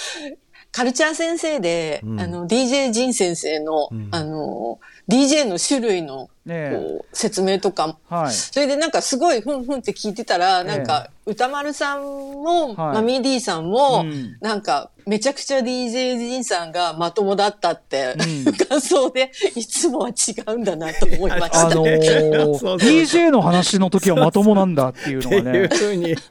[0.71, 8.33] カルチャー先生で、うんあの、DJ ジン先生の、うんあの、DJ の種類の、こう説明とか、はい。
[8.33, 12.95] それでなんかすごいふんふんって聞いてたら、なんか、歌丸さんも、はい。
[12.95, 14.37] マミー D さんも、うん。
[14.41, 18.15] なんか、めちゃくちゃ DJ ジンさんがまともだったって、
[18.47, 18.55] うん。
[18.55, 20.13] 感想で、いつもは違
[20.53, 21.69] うんだなと思いました。
[21.69, 21.99] あのー
[22.77, 25.71] DJ の話の時はまともなんだっていうのがね。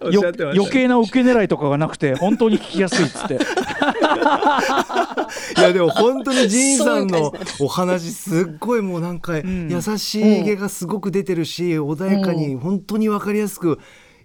[0.02, 0.34] 余
[0.70, 3.40] 計な受け狙いとかがなくて本当に聞きやすいっつって。
[5.58, 9.70] いやでも本当にジンさんのお話すっごいもうなんかん。
[9.72, 13.80] 優しい毛がすごく出てるし穏やかに本当に分かりやすく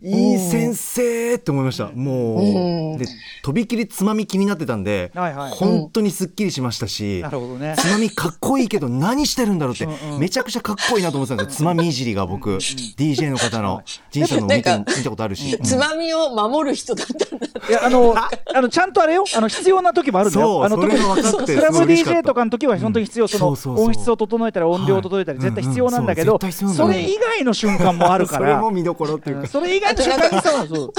[0.05, 1.91] いい先生って思いました。
[1.93, 2.43] もう。
[2.43, 2.95] ん。
[2.97, 3.07] うで
[3.43, 5.53] とびきりつまみ気になってたんではいはい。
[5.53, 7.75] 本当にすっきりしましたしなるほどね。
[7.79, 10.21] つまみかっこいいけど何してるんだろうってうんうん。
[10.21, 11.59] めちゃくちゃかっこいいなと思ってたんですよ。
[11.59, 15.59] つまみいじりが僕 DJ の方のジンさんの見て見たことあるし。
[15.63, 17.47] つまみを守る人だったんだ。
[17.69, 19.25] いやあのあのちゃんとあれよ。
[19.35, 20.65] あの必要な時もあるんだよ。
[20.65, 22.21] あのそれが分かってすクラブごい嬉しかった。
[22.21, 23.87] DJ とかの時は本当に必要、そのそうそうそう。
[23.87, 25.51] 音質を整えたり音量を整えたりはい。
[25.51, 28.47] 絶対必要なんだけど、うんうんそそれ以外の瞬間もあるから。
[28.53, 29.43] それも見どころっていうか。
[29.43, 29.49] うん。
[29.49, 30.93] それ以外の瞬間にさそう。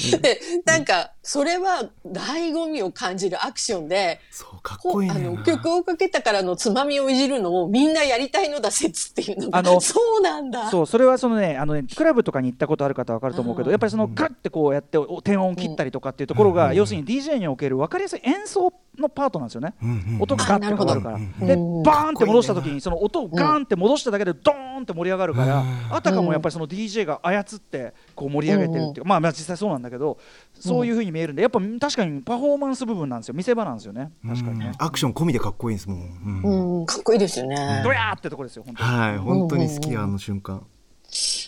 [0.20, 10.70] で、なんか、それは醍醐味を感じるアクションで、そうかっこうあこいいねの曲をかけたからのつまみをいじるのをみんなやりたいのだ説っていうのが、あのそうなんだ。
[10.70, 13.72] そうそれはそのねあのねクラブとかに行ったことある方は分かると思うけどうん。
[13.72, 16.76] やっぱりそのガッてこうやってお低音切ったりとかっていうところが、うん。
[16.76, 19.74] 要するに DJ における分かりやすい演奏のパートなんですよね。
[19.82, 21.18] うんうん音がガッて変わるから。
[21.46, 21.82] でうん。
[21.82, 25.94] バーンって戻した時にその音をガーンって戻しただけでドーンって盛り上がるからうん。
[25.94, 30.18] あたかもやっぱりその DJ が操ってこう盛り上げてるっていうまあまあ実際そうなんだけど
[30.58, 34.72] そういう風に見えるんでやっぱ確かにパフォーマンス部分なんですよ見せ場なんですよね確かにね。
[34.78, 37.80] アクション込みでかっこいいですもん、うんうん、かっこいいですよね。
[37.84, 38.90] ドヤーってとこですよ本当に。
[38.90, 40.62] はい本当に好きうんあの瞬間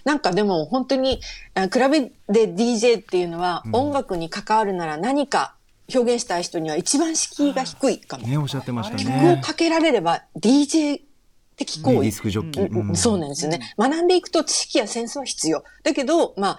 [0.05, 1.21] なんかでも本当に、
[1.55, 5.55] あクラブで DJ っていうのは、音楽に関わるなら何か
[5.95, 8.27] 表現したい人には一番敷居が低いかも。
[8.27, 11.03] ねおっしゃってました曲をねかけられれば DJ
[11.57, 12.11] 的行為ねディ。
[12.13, 13.61] スクジョッキー、うんそうなんですよね。
[13.79, 15.63] 学んでいくと知識やセンスは必要。
[15.83, 16.59] だけど、まあ、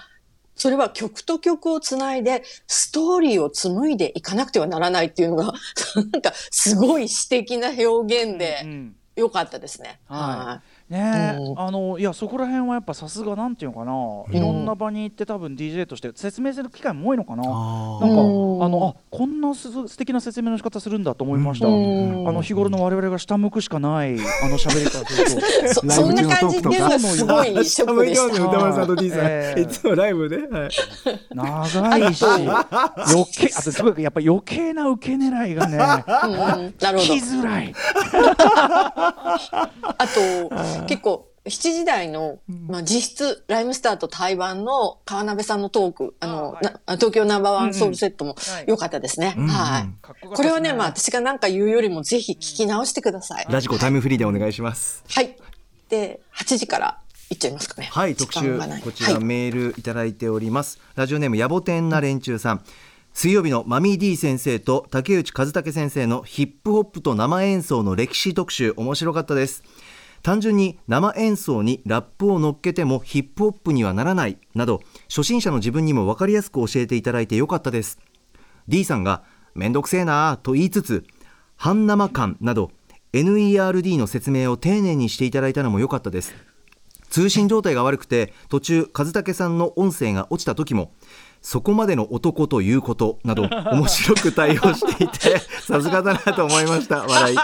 [0.56, 5.54] それは曲と曲をつないで、ストーリーを紡いでいかなくてはならないっていうのが、
[6.12, 8.96] なんか、すごい詩的な表現うで、ん。
[9.16, 10.00] よかったですね。
[10.08, 17.44] ははねえ、うんあのいやそこら辺はやっぱさすがなんていうのかな、いろんな場に行って多分 DJ として説明する機会も多いのかな。
[17.44, 21.68] あなんかあうんのあこんなす素敵な説明の仕方するんだと思いました。
[21.68, 25.46] うんあの日頃の我々が下向くしかないあの喋り方すると。
[25.66, 25.74] い。
[25.74, 30.70] そそんな感じっていうのがすごいショックでし歌丸さんと D さん、 ええいつもライブで、はい、
[31.34, 36.28] 長いし余計あとすごいやっぱ余計な受け狙いがねた。
[36.28, 37.24] うんうんなるほど聞き。
[37.24, 37.74] づらい。
[39.44, 46.66] あと、結構、7時台の、まあ、実質、ライムスターと台湾の川鍋さんのトーク、あの、はい。
[46.66, 48.66] な東京ナンバーワンソウルセットもはい。
[48.68, 49.34] 良かったですね。
[49.38, 49.50] うんうん。
[49.50, 49.90] はい。
[50.02, 50.36] こよかったですね。
[50.38, 53.46] これはね、まあ、私が何か言うよりも、ぜひ聞き直してください。
[53.50, 55.04] ラジコタイムフリーでお願いします。
[55.10, 55.36] はい。
[55.90, 57.90] で、8時から1いっちゃいますかね。
[57.92, 62.64] はい特集こちらはいメールいただいております、ラジオネーム野暮天な連中さん。
[63.14, 68.74] 水曜日のマミー D 先生と竹内和武先生のヒップホップと生演奏の歴史特集。
[68.76, 69.64] 面白かったです
[70.24, 78.00] 単純に生演奏にラップを乗っけてもヒップホップにはならないなど初心者の自分にも分かりやすく教えていただいてよかったです。
[78.70, 81.06] D さんがめんどくせえなぁと言いつつ
[81.58, 82.72] 半生感など
[83.12, 86.34] NERD の説明を丁寧にしていただいたのも良かったです。
[87.10, 90.94] 通信状態が悪くて途中和武さんの音声が落ちた時も
[91.44, 97.04] そこまでの男ということなど面白く対応していて さすがだなと思いました。
[97.04, 97.38] 笑い、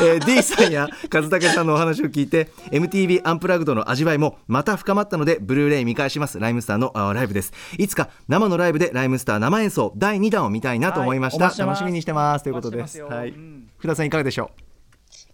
[0.00, 6.40] えー D さんや和武さんのお話を聞いて MTV アンプラグドの味わいもまた深まったのでブルーレイ見返します。
[6.40, 7.52] ライムスターのあライブです。
[7.78, 12.42] いつか生のライブでライムスター生演奏第2弾を見たいなと思いました、はいし楽しみにしてます。
[12.42, 13.00] ということです。
[13.02, 13.30] はい。
[13.30, 13.68] うん。
[13.78, 14.50] 福田さんいかがでしょ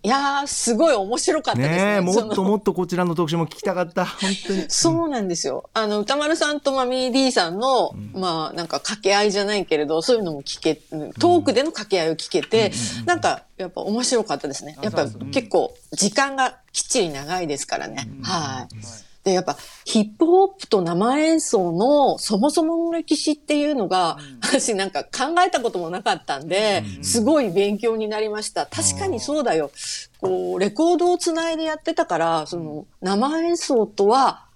[0.02, 1.84] いやー、すごい面白かっうたですね。
[1.84, 5.68] ねえもっともっとこちらの特集も聞きたかった本当に そうなんですよ。
[5.74, 12.72] あの、歌丸さんとマミー D さんの、まあ、なんか掛け合いじゃないけれど、そういうのも聞け、トークでの掛け合いを聞けて、
[13.04, 14.78] なんか、やっぱ面白かったですね。
[14.80, 18.08] やっぱそうそううん結構、時間がきっちり長いですからね。
[18.22, 18.74] はい。
[19.24, 28.66] で、やっぱ、ヒップホップと生演奏のそもそもの歴史っていうのが、私なんか考えたこともなかったんで、すごい勉強になりました。
[28.66, 29.70] 確かにそうだよ。
[30.20, 34.46] こう、レコードをつないでやってたから、その、生演奏とは、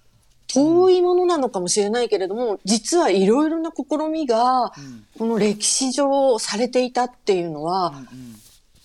[0.47, 4.73] 遠いものなのかもしれないけれども、実はいろいろな試みが、
[5.17, 7.93] この歴史上されていたっていうのは、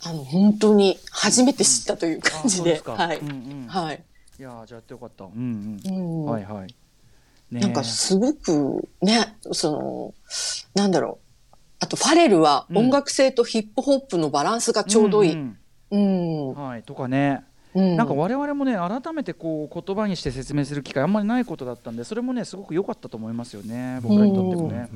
[0.02, 3.20] あの、本当に初めて知ったという感じで、はい。
[3.68, 4.02] はい。
[4.40, 5.24] いやーじゃあやってよかった。
[5.24, 6.24] うんううんん。
[6.24, 6.74] はいはい。
[7.50, 10.14] ねなんかすごくね、その、
[10.72, 11.18] なんだろ
[11.52, 11.54] う。
[11.80, 12.78] あと、ファレルはうん。
[12.78, 15.34] 音楽性とヒップホップのバランスがちょうどいい。
[15.34, 15.58] ん
[15.90, 16.48] うん。
[16.48, 16.54] うん。
[16.54, 17.44] はいとかね。
[17.74, 17.96] うん。
[17.98, 24.88] なんか我々もね改めてこう言葉にして説明する機会あんまりないことだったんでそれもねすごく良かったと思いますよね僕らにとってもね。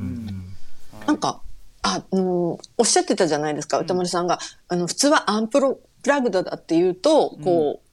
[1.06, 1.42] なんか、
[1.82, 4.38] あ、うん、おっしゃってたじゃないですか、歌丸さんが。
[4.68, 7.83] あの、普通はアンプロプラグドだっていうと、こう、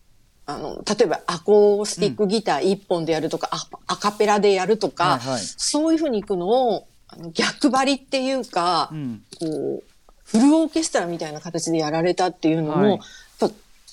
[0.56, 5.42] あの、例えばアコースティックギター一本でやるとか、アアカペラでやるとか、はいはい。
[5.42, 9.24] そういうふうに行くのを、あの逆張りっていうか、うん。
[9.40, 9.84] こう、
[10.24, 13.00] フルオーケストラみたいな形でやられたっていうのも、はい。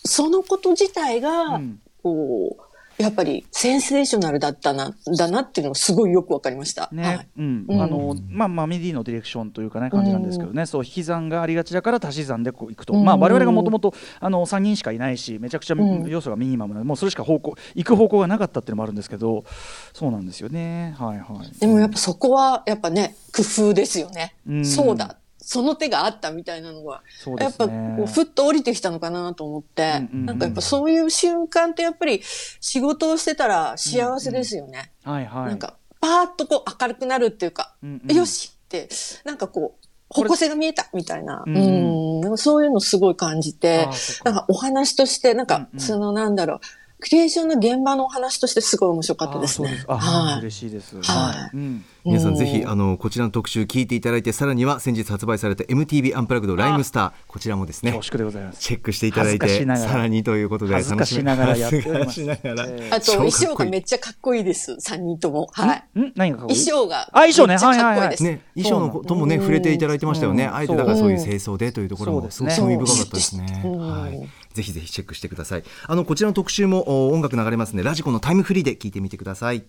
[0.05, 1.81] そのこと自体が、うん。
[2.03, 2.68] こう、
[2.99, 6.89] やっぱりセンセーショナルだったな、だなっていうのがすごいよくわかりました。
[6.93, 12.95] ね、はいうん、うんあの、まあ、マミディのディレクションというかね、感じなんですけどね、そう、引き算がありがちだから足し算でこういくと。
[12.95, 19.45] うんまあ、我々がもともと、あの、三人しかいないし、めちゃくちゃうん要素がミニマムな、もうそれしか方向、行く方向がなかったっていうのもあるんですけど。
[19.93, 20.95] そうなんですよね。
[20.99, 21.61] はいはい。
[21.61, 24.35] でもやっぱそこは、やっぱね、工夫ですよね。
[24.47, 25.19] うんそうだ。
[25.39, 27.69] その手があったみたいなのが、そうでやっぱ。
[27.69, 34.93] こうふっと降りてきたのかなと思って、うんうんうんなんかやっぱそういう瞬間ってやっぱり仕事をしてたら幸せですよね。
[35.05, 35.47] はいはい。
[35.47, 38.17] なんかパーッとこう明るくなるっていうか、うんうん。
[38.17, 38.89] よしって、
[39.25, 41.57] なんかこう、方向性が見えたみたいな、ううん。
[41.57, 43.89] ん、なんかそういうのすごい感じて
[44.25, 45.81] なんかお話として、なんかうんうん。
[45.81, 46.61] そのなんだろう、
[47.01, 49.85] クリエーションの現場のお話としてすごい面白かったですね。
[49.87, 50.39] あはい。
[50.41, 51.01] 嬉しいです。
[51.01, 51.85] はいうん。
[52.05, 58.61] 皆さんぜひうんあのこちらの特集聞いていただいてさらには先日発売された MTV アンプラグドライムスターこちらもですね恐縮でございます。
[58.61, 64.77] チェックしていただいてさらにということで恥ずかしながらやっております恥ずかしながらえーあと、衣装がめっちゃかっこいいです。
[64.81, 65.49] 三人とも。
[65.53, 66.01] はい。
[66.01, 66.65] ん何がかっこいい？
[66.65, 67.03] 衣装が。
[67.13, 68.25] あ衣装ねめっちゃかっこいいです。
[68.25, 79.65] ね、衣装のこともね触れていただいてましたよね、うんあえてだからそういう清掃でというところもすごくそうですね興味深かったですね、うんはい、ぜひぜひチェックしてくださいあのこちらの特集も音楽流れますのでラジコのタイムフリーで聞いてみてください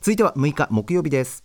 [0.00, 1.42] 続いては6日木曜日です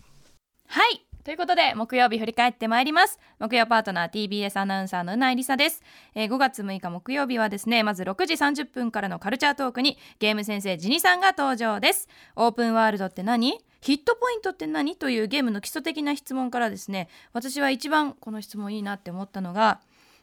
[0.72, 1.04] はい。
[1.24, 3.18] ということで、木曜日振り返ってまいります。
[3.40, 5.82] 木曜パートナー TBS アナウンサーのうないりさです、
[6.14, 12.08] えー5月6日木曜日はですね、まず6時30分からのカルチャートークにゲーム先生ジニさんが登場です。
[12.36, 13.58] オープンワールドって何？
[13.80, 14.94] ヒットポイントって何？
[14.94, 19.80] というゲームの基礎的な質問からですね、私は一番この質問いいなって思ったのが、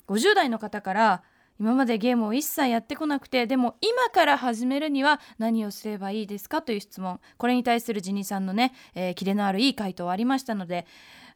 [0.07, 1.23] 50代の方から
[1.59, 7.19] 今までゲームを一切やってこなくてでも今から始めるには何をすればいいですかという質問。
[7.37, 10.85] これに対するジニさんのね、えーキレのあるいい回答ありましたので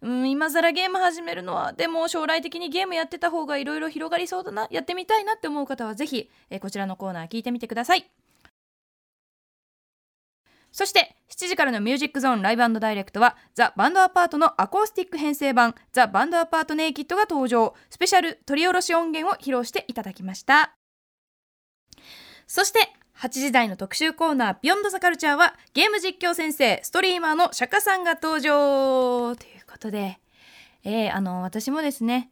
[0.02, 8.21] うん今更ゲーム始めるのはでも将来的にゲームやってた方がいろいろ広がりそうだなやってみたいなって思う方は是非、えーこちらのコーナー聞いてみてください。
[10.72, 17.74] そして7時からのミュージックゾーンライブダイレクトはザ・バンドアパートのアコースティック編成版ザ・バンドアパートネイキッドが登場。
[17.90, 20.74] スペシャル取り下ろし音源を披露していただきました。
[22.48, 22.80] そして
[23.18, 29.36] 8時台の特集コーナービヨンドザカルチャーはゲーム実況先生ストリーマーの釈迦さんが登場。
[29.36, 30.20] ということで、
[30.84, 32.30] えーあの私もですね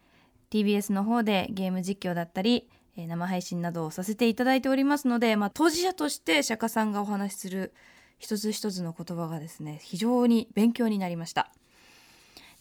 [0.49, 7.73] TBS の方でゲーム実況だったり、えー生配信などをさせていただいておりますので、まあ、当事者として釈迦さんがお話しする
[8.19, 11.51] 一つ一つの言葉がですね非常に勉強になりました。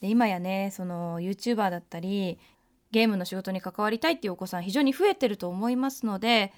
[0.01, 2.39] で今やねその YouTuber だったり
[2.93, 6.53] ゲームの仕事に関わりたいっていうお子さん非常に増えてると思いますので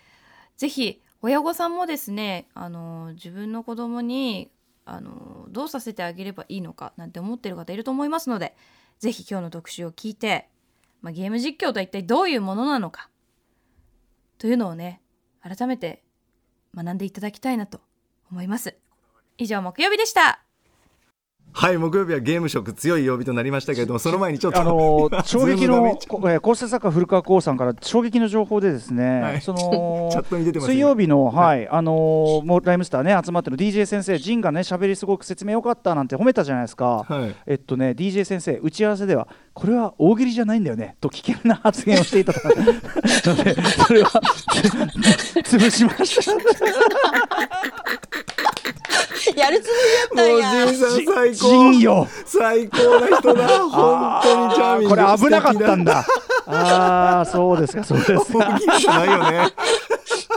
[0.56, 4.50] ぜひ親御さんもですねあの自分の子供に
[4.84, 8.54] あのどうさせてあげればいいのかなんて思ってる方いると思いますので
[8.98, 10.48] ぜひ今日の特集を聞いて、
[11.00, 13.08] まあ、ゲーム実況とは一体どういうものなのか
[14.38, 15.00] というのをね
[15.42, 16.02] 改めて
[16.74, 17.80] 学んでいただきたいなと
[18.30, 18.76] 思います。
[19.40, 20.40] 以上木曜日でした。
[21.52, 25.98] はい木曜日はゲーム色強い曜日となりましたけれどもその前にちょっとあのー 衝撃の
[26.40, 29.40] 構成作家古川光さんから衝撃の情報でですね、はい。
[29.40, 30.10] その
[30.60, 31.68] 水曜日の、はい。
[31.68, 37.34] あのーもうライムスターね集まってる DJ 先生ジンがね喋りすごく説明良かったなんて褒めたじゃないですか、はい。
[37.46, 42.32] えっとね DJ 先生打ち合わせではこれは大喜利じゃないんだよねと危険な発言をしていた
[43.28, 44.10] のでそれは
[45.42, 46.32] 潰しました
[49.36, 49.66] やるつ
[50.14, 50.64] もりだったんや。
[50.64, 52.08] もうジンさん最ジン高よ。
[52.24, 53.48] 最高な人だ。
[53.48, 56.06] 本当にチャーミングこれ危なかったんだ。
[56.46, 58.38] ああそうですかそうですか。
[58.38, 59.52] 大喜利じゃないよね。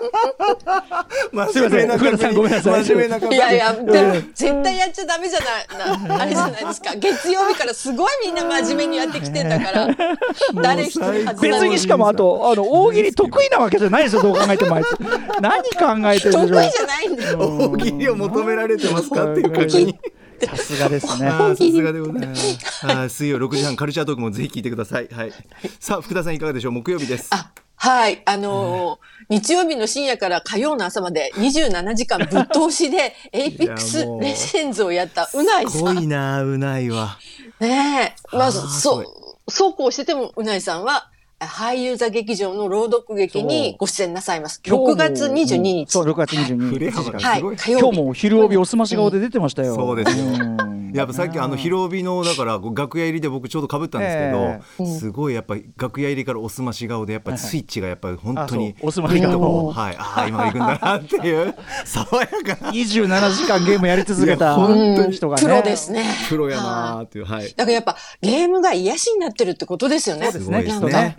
[1.52, 2.84] すいません福田さんごめんなさい。
[2.84, 6.96] 真面目な方いやいや、でも絶対やっちゃダメじゃない、なあれじゃないですか。
[6.96, 9.88] 月曜日からすごいみんな真面目にやってきてんだから。
[10.62, 14.98] 誰一人別にしかもあとあの大喜利得意なわけじゃないですよどう考えてもあいつ。
[15.42, 17.38] 何考えてるんでしょ得意じゃないんだよ。
[17.40, 19.26] 大喜利を求められてますか？
[19.32, 21.28] っていう確認うさすがですね。
[21.28, 23.10] ああさすがでございます。
[23.10, 25.08] 水曜6時半カルチャートークもぜひ聞いてください。
[25.12, 25.32] はい。
[25.80, 26.72] さあ福田さんいかがでしょう？
[26.74, 27.28] 木曜日です。
[27.32, 28.22] あはい。
[28.26, 36.10] あのー日曜日の深夜から火曜の朝まで27時間ぶっ通しで Apex Legends をやったうないすごいさん。
[36.10, 37.18] なうないわ。
[37.62, 38.38] ねえ。
[38.38, 39.06] まず、あーそう、
[39.50, 41.10] そうこうしてても宇内さんは、
[41.46, 44.62] 俳優座劇場の朗読劇にご出演なさいます。
[44.64, 45.91] 6月22日。
[45.91, 47.39] そう6月22振れ日はい。
[47.39, 50.18] 今日も昼帯おすまし顔で出てましたよ、そうです。
[50.18, 55.00] よんやっぱさっきあの広帯のだから楽屋入りで僕ちょうど被ったんですけど、ええ。
[55.00, 59.72] すごいやっぱり楽屋入りからおすまし顔でやっぱりスイッチがやっぱり本当におすまし顔。
[59.72, 59.96] はい。
[59.98, 61.56] ああ今行くんだなっていう。
[61.84, 62.72] 爽やかな。
[62.72, 65.14] 27時間ゲームやり続けた本当に。
[65.14, 65.41] 人がね。
[65.41, 66.06] プロですね。
[66.30, 67.46] プロやなーっていうはい。
[67.50, 70.26] だからやっぱゲームが癒しになってるってことですよね。
[70.28, 71.16] そうですねきっとね、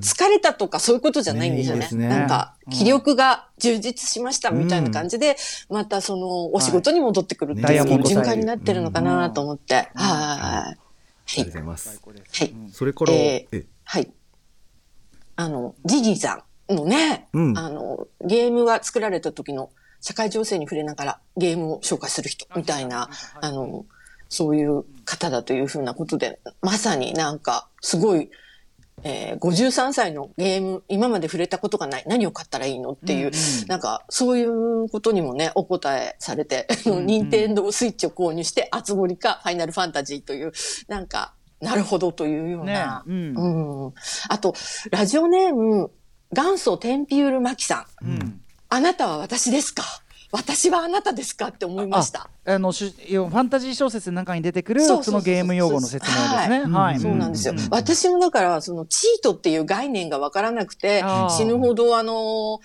[0.00, 1.80] 疲れたとかそういうことじゃないんですよね。
[1.80, 2.08] ねいいですね。
[2.08, 5.36] なんか、気力が充実しましたみたいな感じで、
[5.68, 9.74] またその、お仕事に戻ってくるっていう循環になってるのかなと思って。
[9.74, 9.86] はい。
[9.94, 10.76] あ
[11.36, 12.00] りがとうございます。
[12.04, 12.54] はい。
[12.72, 14.12] それからええはい。
[15.36, 17.58] あの、ジジーさんのね、うん。
[17.58, 23.84] あの、ゲームが作られた時の社会情勢に触れながらゲームを紹介する人みたいな、あの、
[24.28, 28.30] そういう方だというふうなことで、まさになんか、すごい、
[29.02, 33.30] えー、53歳のゲーム、今まで触れたことがない、何を買ったらいいのっていう、
[33.68, 40.52] なんか、そういうことにもね、お答えされて、任天堂スイッチを購入して、あつ森か、ファイナルファンタジーという、
[40.88, 43.34] なんか、なるほどというようねな、うん。
[43.34, 43.92] うん。
[44.28, 44.54] あと、
[44.90, 45.90] ラジオネーム、
[46.32, 48.06] 元祖テンピュールマキさん。
[48.06, 48.40] うん。
[48.68, 49.84] あなたは私ですか？
[50.36, 52.28] 私はあなたですかって思いました。
[52.44, 56.60] あのしファンタジー小説の中に出てくるそのゲーム用語の説明ですね。
[56.72, 56.96] ははい。
[56.96, 57.54] い、そうなんですよ。
[57.56, 57.68] うん。
[57.70, 62.60] 私もだから、そのチートっていう概念がわからなくて死ぬほどあの、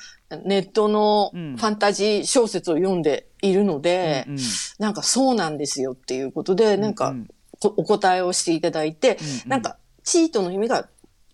[0.45, 1.55] ネットのフうん。
[1.55, 4.39] ァンタジー小説を読んでいるので、うんうん。
[4.80, 7.28] なんかそうなんですよっていうことで、なんかうん。
[7.59, 10.88] こお答えをしていただいて、うんなんかチートの意味が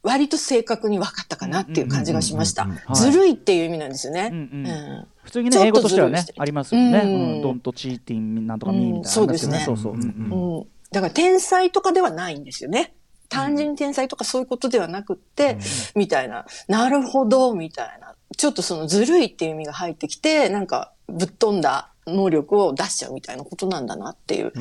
[0.03, 2.67] 割と正確に分かったかなっていう感じがしました。
[2.93, 4.29] ずるいっていう意味なんですよね。
[4.31, 7.01] うん普通にね英語としてはねありますよね。
[7.03, 9.93] うんうんドントチーティンなんとかミーみたいな、うんそうですねそうそう。
[9.93, 12.93] うんうんだから天才とかではないんですよね。
[13.28, 15.57] 単純に天才とかそういうことではなくって、
[15.95, 16.45] みたいな。
[16.69, 18.15] なるほど、みたいな。
[18.38, 24.53] ちょっとそのずるいっていう意味が入ってきて、なんかぶっ飛んだ能力を出しちゃうみたいなことなんだなっていう。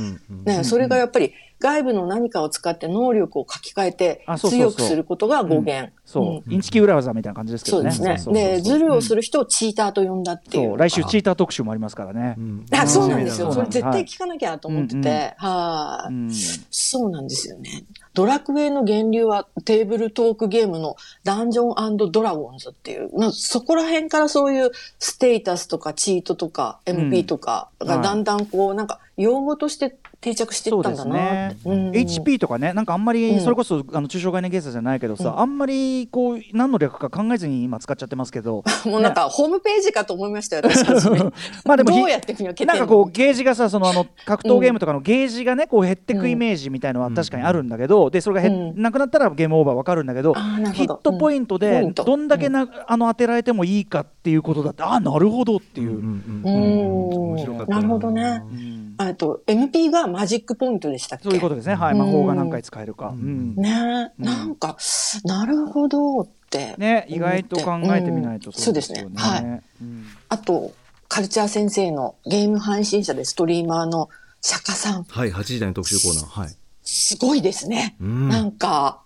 [0.45, 5.93] ね、それがやっぱり外部の何かを使って能力を書き換えて強くすることが語源。
[6.05, 7.91] そう、インチキ裏技みたいな感じですけどね。
[7.91, 8.43] そうですね。
[8.57, 10.77] で、ズルをする人をチーターと呼んだっていう。
[10.77, 12.35] 来週チーター特集もありますからね。
[12.37, 13.53] うんあ、そうなんですよ。
[13.53, 15.35] それ絶対聞かなきゃと思ってて。
[15.39, 16.31] はい、うん
[16.71, 17.85] そうなんですよね。
[18.15, 31.77] ドラクエの源流はテーブルトークゲームのダンジョンドラゴンズっていう、まあ、そこら辺からそういうステータスとかチートとか MP とかがだんだんこうなんか用語として定着していったんだなって、ね。
[31.77, 31.91] うん。
[31.93, 33.41] HP とかねなんかあんまりうん。
[33.41, 35.41] それこそ、あの中小概念計算じゃないけどさ、うん。
[35.41, 40.85] あんまりこう何の略か考えずに今使っちゃってますけど もうなんかホームページかと思いましたよ私
[41.65, 48.83] まあでもひどうやって見分けてなんかこうゲージがさそのあの格闘ゲームとかのゲージがねこう減ってくうんイメージみたいのは確かにあるんだけど、でそれが減、うん。
[48.83, 50.35] なくなったらゲームオーバーわかるんだけど
[50.73, 55.91] ヒットポイントでどんだけな、あの当てられてもいいかっていうことだってああなるほどっていう。
[55.91, 58.43] うんう面白かったんなるほどね。
[58.53, 61.25] うんあと MP がマジックポイントでしたっけ？
[61.25, 61.75] そういうことですね。
[61.75, 61.93] はい。
[61.93, 61.99] うん。
[61.99, 63.09] 魔法が何回使えるか。
[63.09, 63.55] うん。
[63.57, 64.13] ね。
[64.19, 64.25] うん。
[64.25, 64.77] なんか
[65.25, 69.03] なるほどってね、意外と考えてみないとうんそうですね。
[69.03, 69.43] よはい。
[69.45, 70.07] うん。
[70.29, 70.73] あと
[71.09, 74.09] カルチャー先生のゲーム配信者でストリーマーの
[74.41, 75.05] 釈迦さん。
[75.05, 76.41] はい8時台の特集コーナー。
[76.41, 76.57] はい。
[76.83, 78.29] すごいですね、うん。
[78.29, 79.03] なんか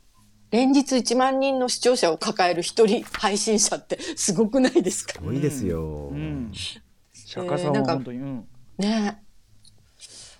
[0.51, 5.15] 連日1万人の視聴者を抱える一人配信者ってすごくないですか？
[5.15, 6.53] すごいですよ、うん。
[7.15, 8.45] 釈迦さんは本当に、うん。
[8.77, 9.23] ね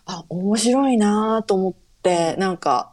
[0.07, 2.93] あ面白いなと思ってなんか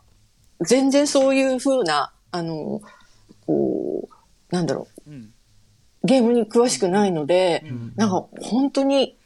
[0.61, 2.81] 全然そういう風なあの
[3.45, 5.11] こうなんだろう。
[5.11, 5.33] うん。
[6.03, 7.93] ゲームに詳しくないので、ん。
[7.95, 9.17] なんか本当に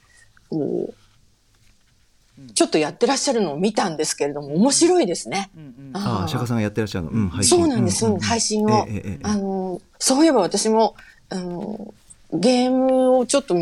[0.49, 5.51] こうちょっとやってらっしゃるのを見たんですけれども面白いですね。
[5.93, 7.11] ああ釈迦さんがやってらっしゃるの。
[7.11, 7.57] うん配信。
[7.59, 8.87] そうなんです、配信を、
[9.23, 10.95] あのそういえば私も
[11.29, 11.93] あの
[12.33, 13.55] ゲームをちょっと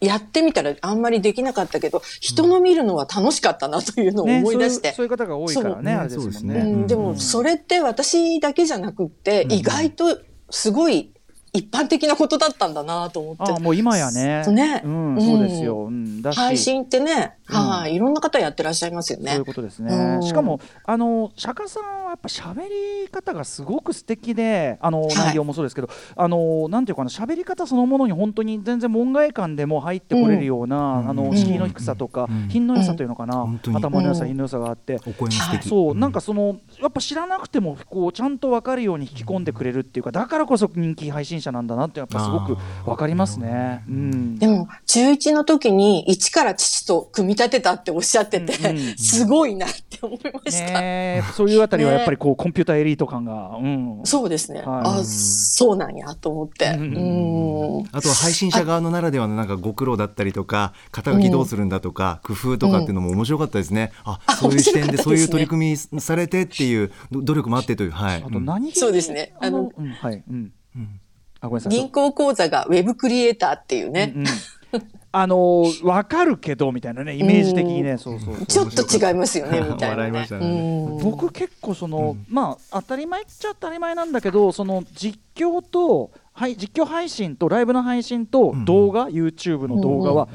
[0.00, 6.00] やってみたらあんまりできなかったけど人の見るのは楽しかったなというのをね思い出して、そういうそういう方が多いからね、そう。
[6.00, 6.30] あれですもんね。
[6.30, 6.54] そうですね。
[6.60, 7.18] うん、でもうん。
[7.18, 10.18] それって私だけじゃなくって、意外と
[10.50, 11.12] すごい
[11.52, 13.52] 一般的なことだったんだなと思って。
[13.52, 14.44] ああもう今やね。
[14.46, 14.82] ね。
[14.84, 15.86] うん、そうですよ。
[15.86, 16.36] うん、だし。
[16.36, 19.30] 配信ってね、うんはい、いろんな方やってらっしゃいますよね。
[19.32, 19.44] そういう。
[19.44, 19.94] ことですね。
[19.94, 20.22] うん。
[20.22, 25.14] しかもあの釈迦さんはやっぱ喋り方がすごく素敵で、あのはい。
[25.28, 31.10] 内容もそうですけど、あのなんていうかな喋り方そのものに本当に全然門外観でも入ってこれるような、うん。
[31.10, 31.36] あのうん。
[31.36, 32.48] 敷居の低さとか、うん。
[32.48, 33.76] 品の良さというのかな、本当に。
[33.76, 34.28] 頭の良さ、うん。
[34.28, 34.96] 品の良さがあって。
[35.06, 35.68] お声も素敵。
[35.68, 43.84] そうなんかそのやっぱ知らなくてもこうちゃんと分かるように引き込んでくれるっていうかだからこそ人気配信者なんだなってやっぱすごく分かりますね。
[43.88, 44.38] うん。
[44.38, 50.80] でも、中1の時に一から父と組み立てたっておっしゃってて、うんうんすごいなって思いました。
[50.80, 51.32] ねえ。
[51.34, 54.62] そういうあたりはやっぱりこうコンピューターエリート感が、うん、そうですね。
[54.62, 55.00] はい。
[55.00, 56.66] あ、そうなんやと思って。
[56.66, 68.22] うんうんあとは配信者側のならではのなんかご苦労だったりとか肩書きどうするんだとか、工夫とかっていうのも面白かったですね、あそういう視点で面白かったですねそういう取り組みされてっていうど努力もあってというはい。
[68.24, 69.34] あと何そうですね。
[69.40, 69.70] あの
[70.00, 70.52] はい、うん。
[70.76, 71.00] うん。
[71.40, 71.78] あ、ごめんなさい。
[71.78, 74.26] 銀行口座がウェブクリエイターっていうね、うんうん
[75.10, 78.46] あのー、わかるけどみたいなね、イメージ的にね、そうそうそう。
[78.46, 80.10] ちょっと違いますよね、 みたいな、ね。
[80.10, 80.26] ね。
[80.30, 80.98] うん。
[80.98, 88.64] 僕結構その、まあ当たり前っちゃ当たり前なんだけどその実況と、はい、実況配信とライブの配信とん。
[88.66, 90.28] 動画、YouTube の動画は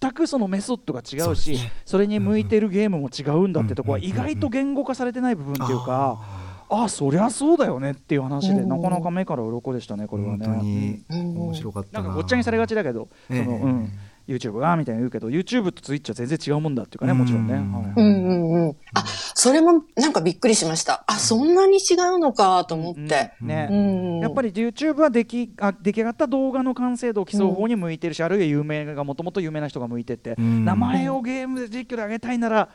[0.00, 6.18] 全くそのメソッドが違うし、それに向いてるゲームも違うんだってとこは意外と言語化されてない部分っていうか、
[6.70, 8.68] ああそりゃそうだよねっていう話で、うん。
[8.68, 10.46] なかなか目から鱗でしたねこれは本ね。
[10.46, 11.42] 当にうん。
[11.42, 12.04] 面白かったな。
[12.04, 13.44] なんかごっちゃにされがちだけど、ええ。
[13.44, 13.92] そのうん。
[14.28, 17.54] YouTube がみたいな言うけど YouTube と Twitch は全然違うもんだっていうかねもちろんね。
[17.54, 17.62] うん
[17.96, 18.76] うんうんうん。
[18.92, 21.02] あ、それもなんかびっくりしました。
[21.06, 23.32] あ、そんなに違うのかと思って。
[23.40, 23.68] うんね。
[23.70, 24.20] うん。
[24.20, 30.62] やっぱり YouTube は出来あ出来上がった動画の完成度を競う方に向いてるし、あるいは有名がもともと有名な人が向いてて、ん。
[30.66, 32.68] 名前をゲームで実況で上げたいなら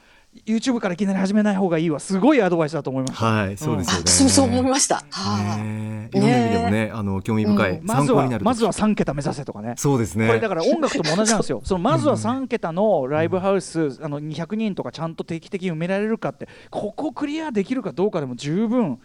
[0.46, 3.26] YouTube からいきなり始めない方がいいわすごいアドバイスだと思いました。
[3.26, 5.04] はいそうですよね、あ、そうそう思いました。
[5.10, 5.64] はい。
[5.64, 6.18] ねえ。
[6.18, 6.22] い。
[6.22, 7.86] ろんな意味でもねあの興味深い、うん。
[7.86, 9.76] まずは参考になるまずは3桁目指せとかね。
[9.78, 10.28] そうですね。
[10.28, 11.62] これだから音楽とも同じなんですよ。
[11.66, 19.00] そのまずは3桁のライブハウス、あの200人とかちゃんと定期的に埋められるかって、ここクリアできるかどうかでも十分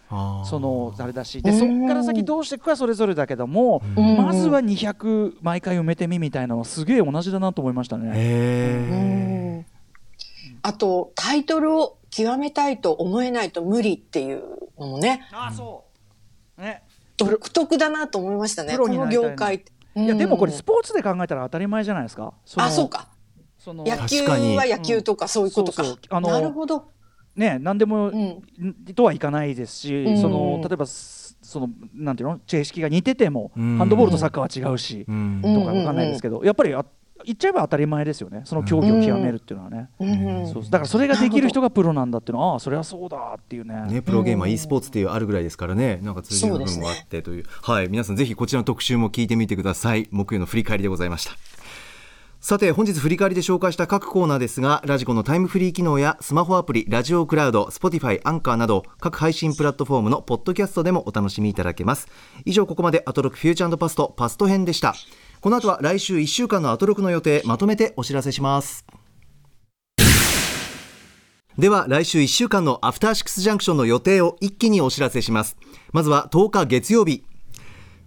[0.45, 4.17] そのあれだし、でうんそこから先どうしていくかそれぞれだけども、うん。
[4.17, 8.11] まずは200毎回埋めてみみたいなのすげえ同じだなと思いましたね。
[8.13, 9.68] へえ
[10.61, 14.43] あと、タイトルを極めたいと思えないと無理っていう
[14.77, 15.85] のもね、あそ
[16.57, 16.61] う。
[16.61, 16.83] ね。
[17.17, 18.73] 独特だなと思いましたね。
[18.73, 19.63] プロこの業界。
[19.95, 22.21] いやでもこれうんスポーツで考えたら当たり前じゃないですか。
[22.23, 22.89] のあ、そう。
[22.89, 23.09] か。
[23.57, 25.83] その野球は野球とかそういうことか。
[26.09, 26.89] あのなるほど。
[27.35, 28.43] ね何でも、うん
[28.95, 32.39] とはいかないですし、うんその例えばすそのなんていうの？
[32.47, 35.11] 形式が似てても、うんハンドボールとサッカーは違うし、と
[35.65, 36.85] かわかんないですけど、やっぱりあ
[37.25, 38.41] 言っちゃえば当たり前ですよね。
[38.45, 39.89] その競技を極めるっていうのはね。
[39.99, 43.85] うんそうだからそれができる人がプロなんだっていうのはああそれはそうだっていうね。
[43.87, 50.07] ね、プロゲーマー e スポーツっていうあるぐらいですからね、なんか通じる部分もあってという、はい、皆さんぜひこちらの特集も聞いてみてください。
[50.11, 51.31] 木曜の振り返りでございました。
[52.41, 62.07] さて本日振り返りで紹介した各コーナーですがラジコのタイムフリー機能やスマホアプリラジオクラウド Spotify アンカーなど各配信プラットフォームのポッドキャストでもお楽しみいただけます
[62.45, 64.95] 以上ここまでアトロクフューチャーパストパスト編でした
[65.41, 68.85] この後は来週1週間のアトロクの予定まとめてお知らせします。
[71.57, 75.55] では来週1週間のアフターシックスジャンクションの予定を一気にお知らせします。
[75.93, 77.23] まずは10日月曜日。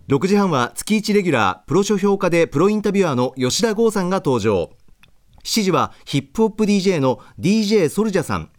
[0.09, 4.70] 6時半は月1レギュラープロ書評家でプロインタビュアーの吉田剛さんが登場。
[5.45, 8.51] 7時はヒップホップ DJ の DJ ソルジャさん。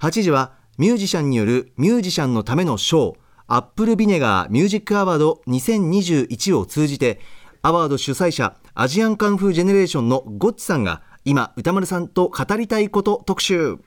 [0.00, 3.18] 8時はミュージシャンによるミュージシャンのためのショー
[3.50, 7.20] アップルビネガーミュージックアワード2021を通じて
[7.60, 13.78] アワード主催者アジアンカンフージェネレーションのゴッチさんが今歌丸さんと語りたいこと特集。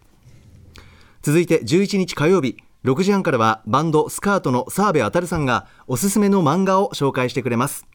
[1.22, 7.86] 続いて11日火曜日6時半からはバンドスカートの澤部あさんがおすすめの漫画を紹介してくれます。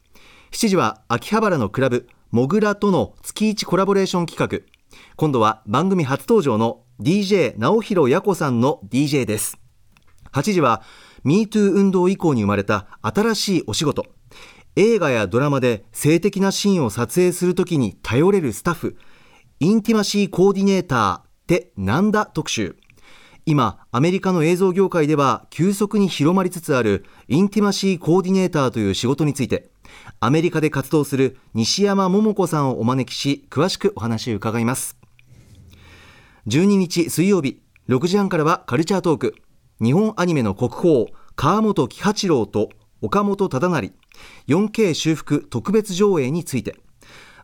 [0.51, 4.65] 7時は秋葉原のクラブモグラとの月1コラボレーション企画。
[5.15, 9.59] 今度は番組初登場の DJ 直弘也子さんの DJ です。
[10.31, 10.81] 8時は
[11.23, 14.16] MeToo 運動以降に生まれた新しいお仕事。
[14.79, 18.95] 映画やドラマで性的なシーンを撮影するときに頼れるスタッフ
[19.59, 22.77] インティマシーコーディネーターってなんだ特集。
[23.47, 29.71] 今アメリカの映像業界では急速に広まりつつあるインティマシーコーディネーターという仕事について
[30.19, 34.95] アメリカで活動する西山桃子さんをお招きし詳しくお話を伺います。
[36.45, 39.35] 12日水曜日6時半からはカルチャートーク。
[39.81, 41.05] 日本アニメの国宝
[41.35, 42.69] 川本喜八郎と
[43.01, 43.93] 岡本忠成
[44.47, 46.75] 4K 修復特別上映について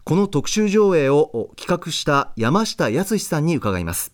[0.03, 4.11] この特集上映を企画した山下康さんに伺います。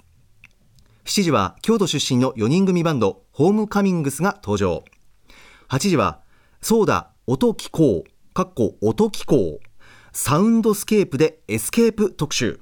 [1.06, 4.84] 7時は京都出身の4人組バンドホームカミングスが登場。
[5.70, 6.22] 8時は
[6.62, 9.60] そうだ音機構かっこ音機構
[10.12, 12.60] サウンドスケープでエスケープ特集。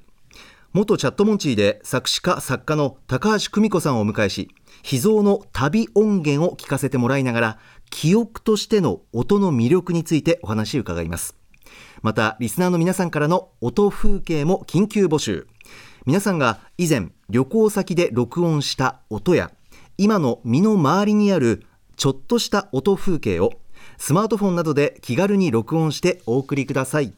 [0.72, 4.50] 元チャットモンチーで作詞家作家の高橋久美子さんをお迎えし
[4.82, 7.58] 秘蔵の旅音源を聞かせてもらいながら
[7.90, 11.36] 記憶としての音の魅力についてお話を伺います。
[12.02, 15.46] またリスナーの皆さんからの音風景も緊急募集。
[16.06, 19.50] 皆さんが以前旅行先で録音した音や
[19.98, 21.66] 今の身の回りにある
[21.96, 23.50] ちょっとした音風景を
[23.98, 27.12] スマートフォンなどで気軽に録音してお送りください。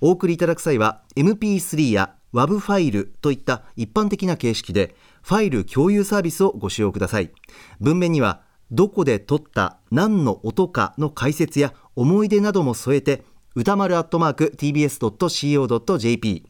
[0.00, 7.32] お送りいただく際は MP3 や WAV ファイルといった一般的な形式でファイル共有サービスをご使用ください。
[7.80, 8.42] 文面には
[8.74, 13.22] どこで撮った何の音かの解説や思い出なども添えて
[13.54, 16.44] 歌丸アットマーク tbs.co.jp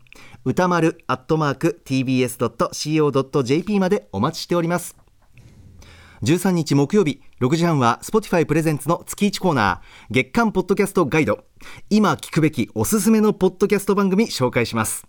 [0.46, 5.03] 歌丸アットマーク tbs.co.jp までお待ちしております。
[6.24, 11.44] 13日木曜日6時半は Spotify プレゼンツの月1コーナー月間ポッドキャストガイド。
[11.90, 15.06] 今聞くべきおすすめのポッドキャスト番組紹介します。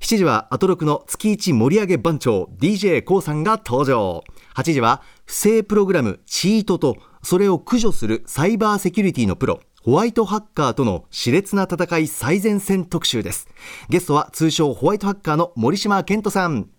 [0.00, 4.24] 7時はアトロクの月1盛り上げ番長 d j k o さんが登場。
[4.56, 13.46] 8時は不正プログラムチートとそれを駆除するサイバーセキュリティのプロホワイトハッカーとの熾烈な戦い最前線特集です。
[13.88, 16.70] ゲストは通称ホワイトハッカーの森島健人さん。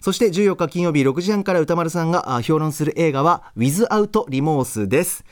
[0.00, 5.24] そして14日金曜日6時半から歌丸さんが評論する映画は Without リモースです。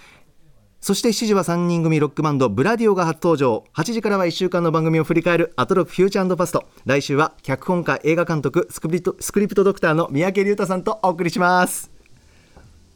[0.81, 3.65] そして7時は3人組ロックバンドブラディオが初登場。
[3.75, 6.65] 8時からは1週間の番組を振り返るアトロックフューチャーパスト。
[6.85, 11.96] 来週は脚本家映画監督スクリプトスクリプトドクターの三宅隆太さんとお送りします。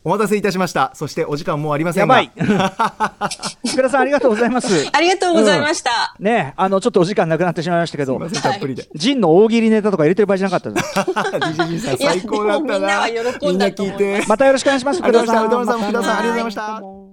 [0.02, 0.92] お待たせいたしました。
[0.94, 2.22] そしてお時間もうありませんが。
[2.22, 3.28] やばい。
[3.68, 4.88] 福田さんありがとうございます。
[4.92, 6.14] ありがとうございました。
[6.18, 8.14] ねあのちょっとお時間なくなってしまいましたけど。
[8.14, 8.42] すいません。
[8.42, 13.46] たっぷりで、ジンの大喜利ネタとか入れてる場合じゃなかったです DJ さん最高だったいやでもみんななは喜んだと思います。
[13.46, 14.24] みんな聞いて。
[14.26, 15.50] またよろしくお願いしますありが福田さん。
[15.50, 16.80] とうございました福田さんありがとうございました。
[16.80, 17.10] どうも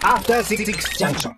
[0.00, 0.64] After Six
[0.98, 1.32] Junction.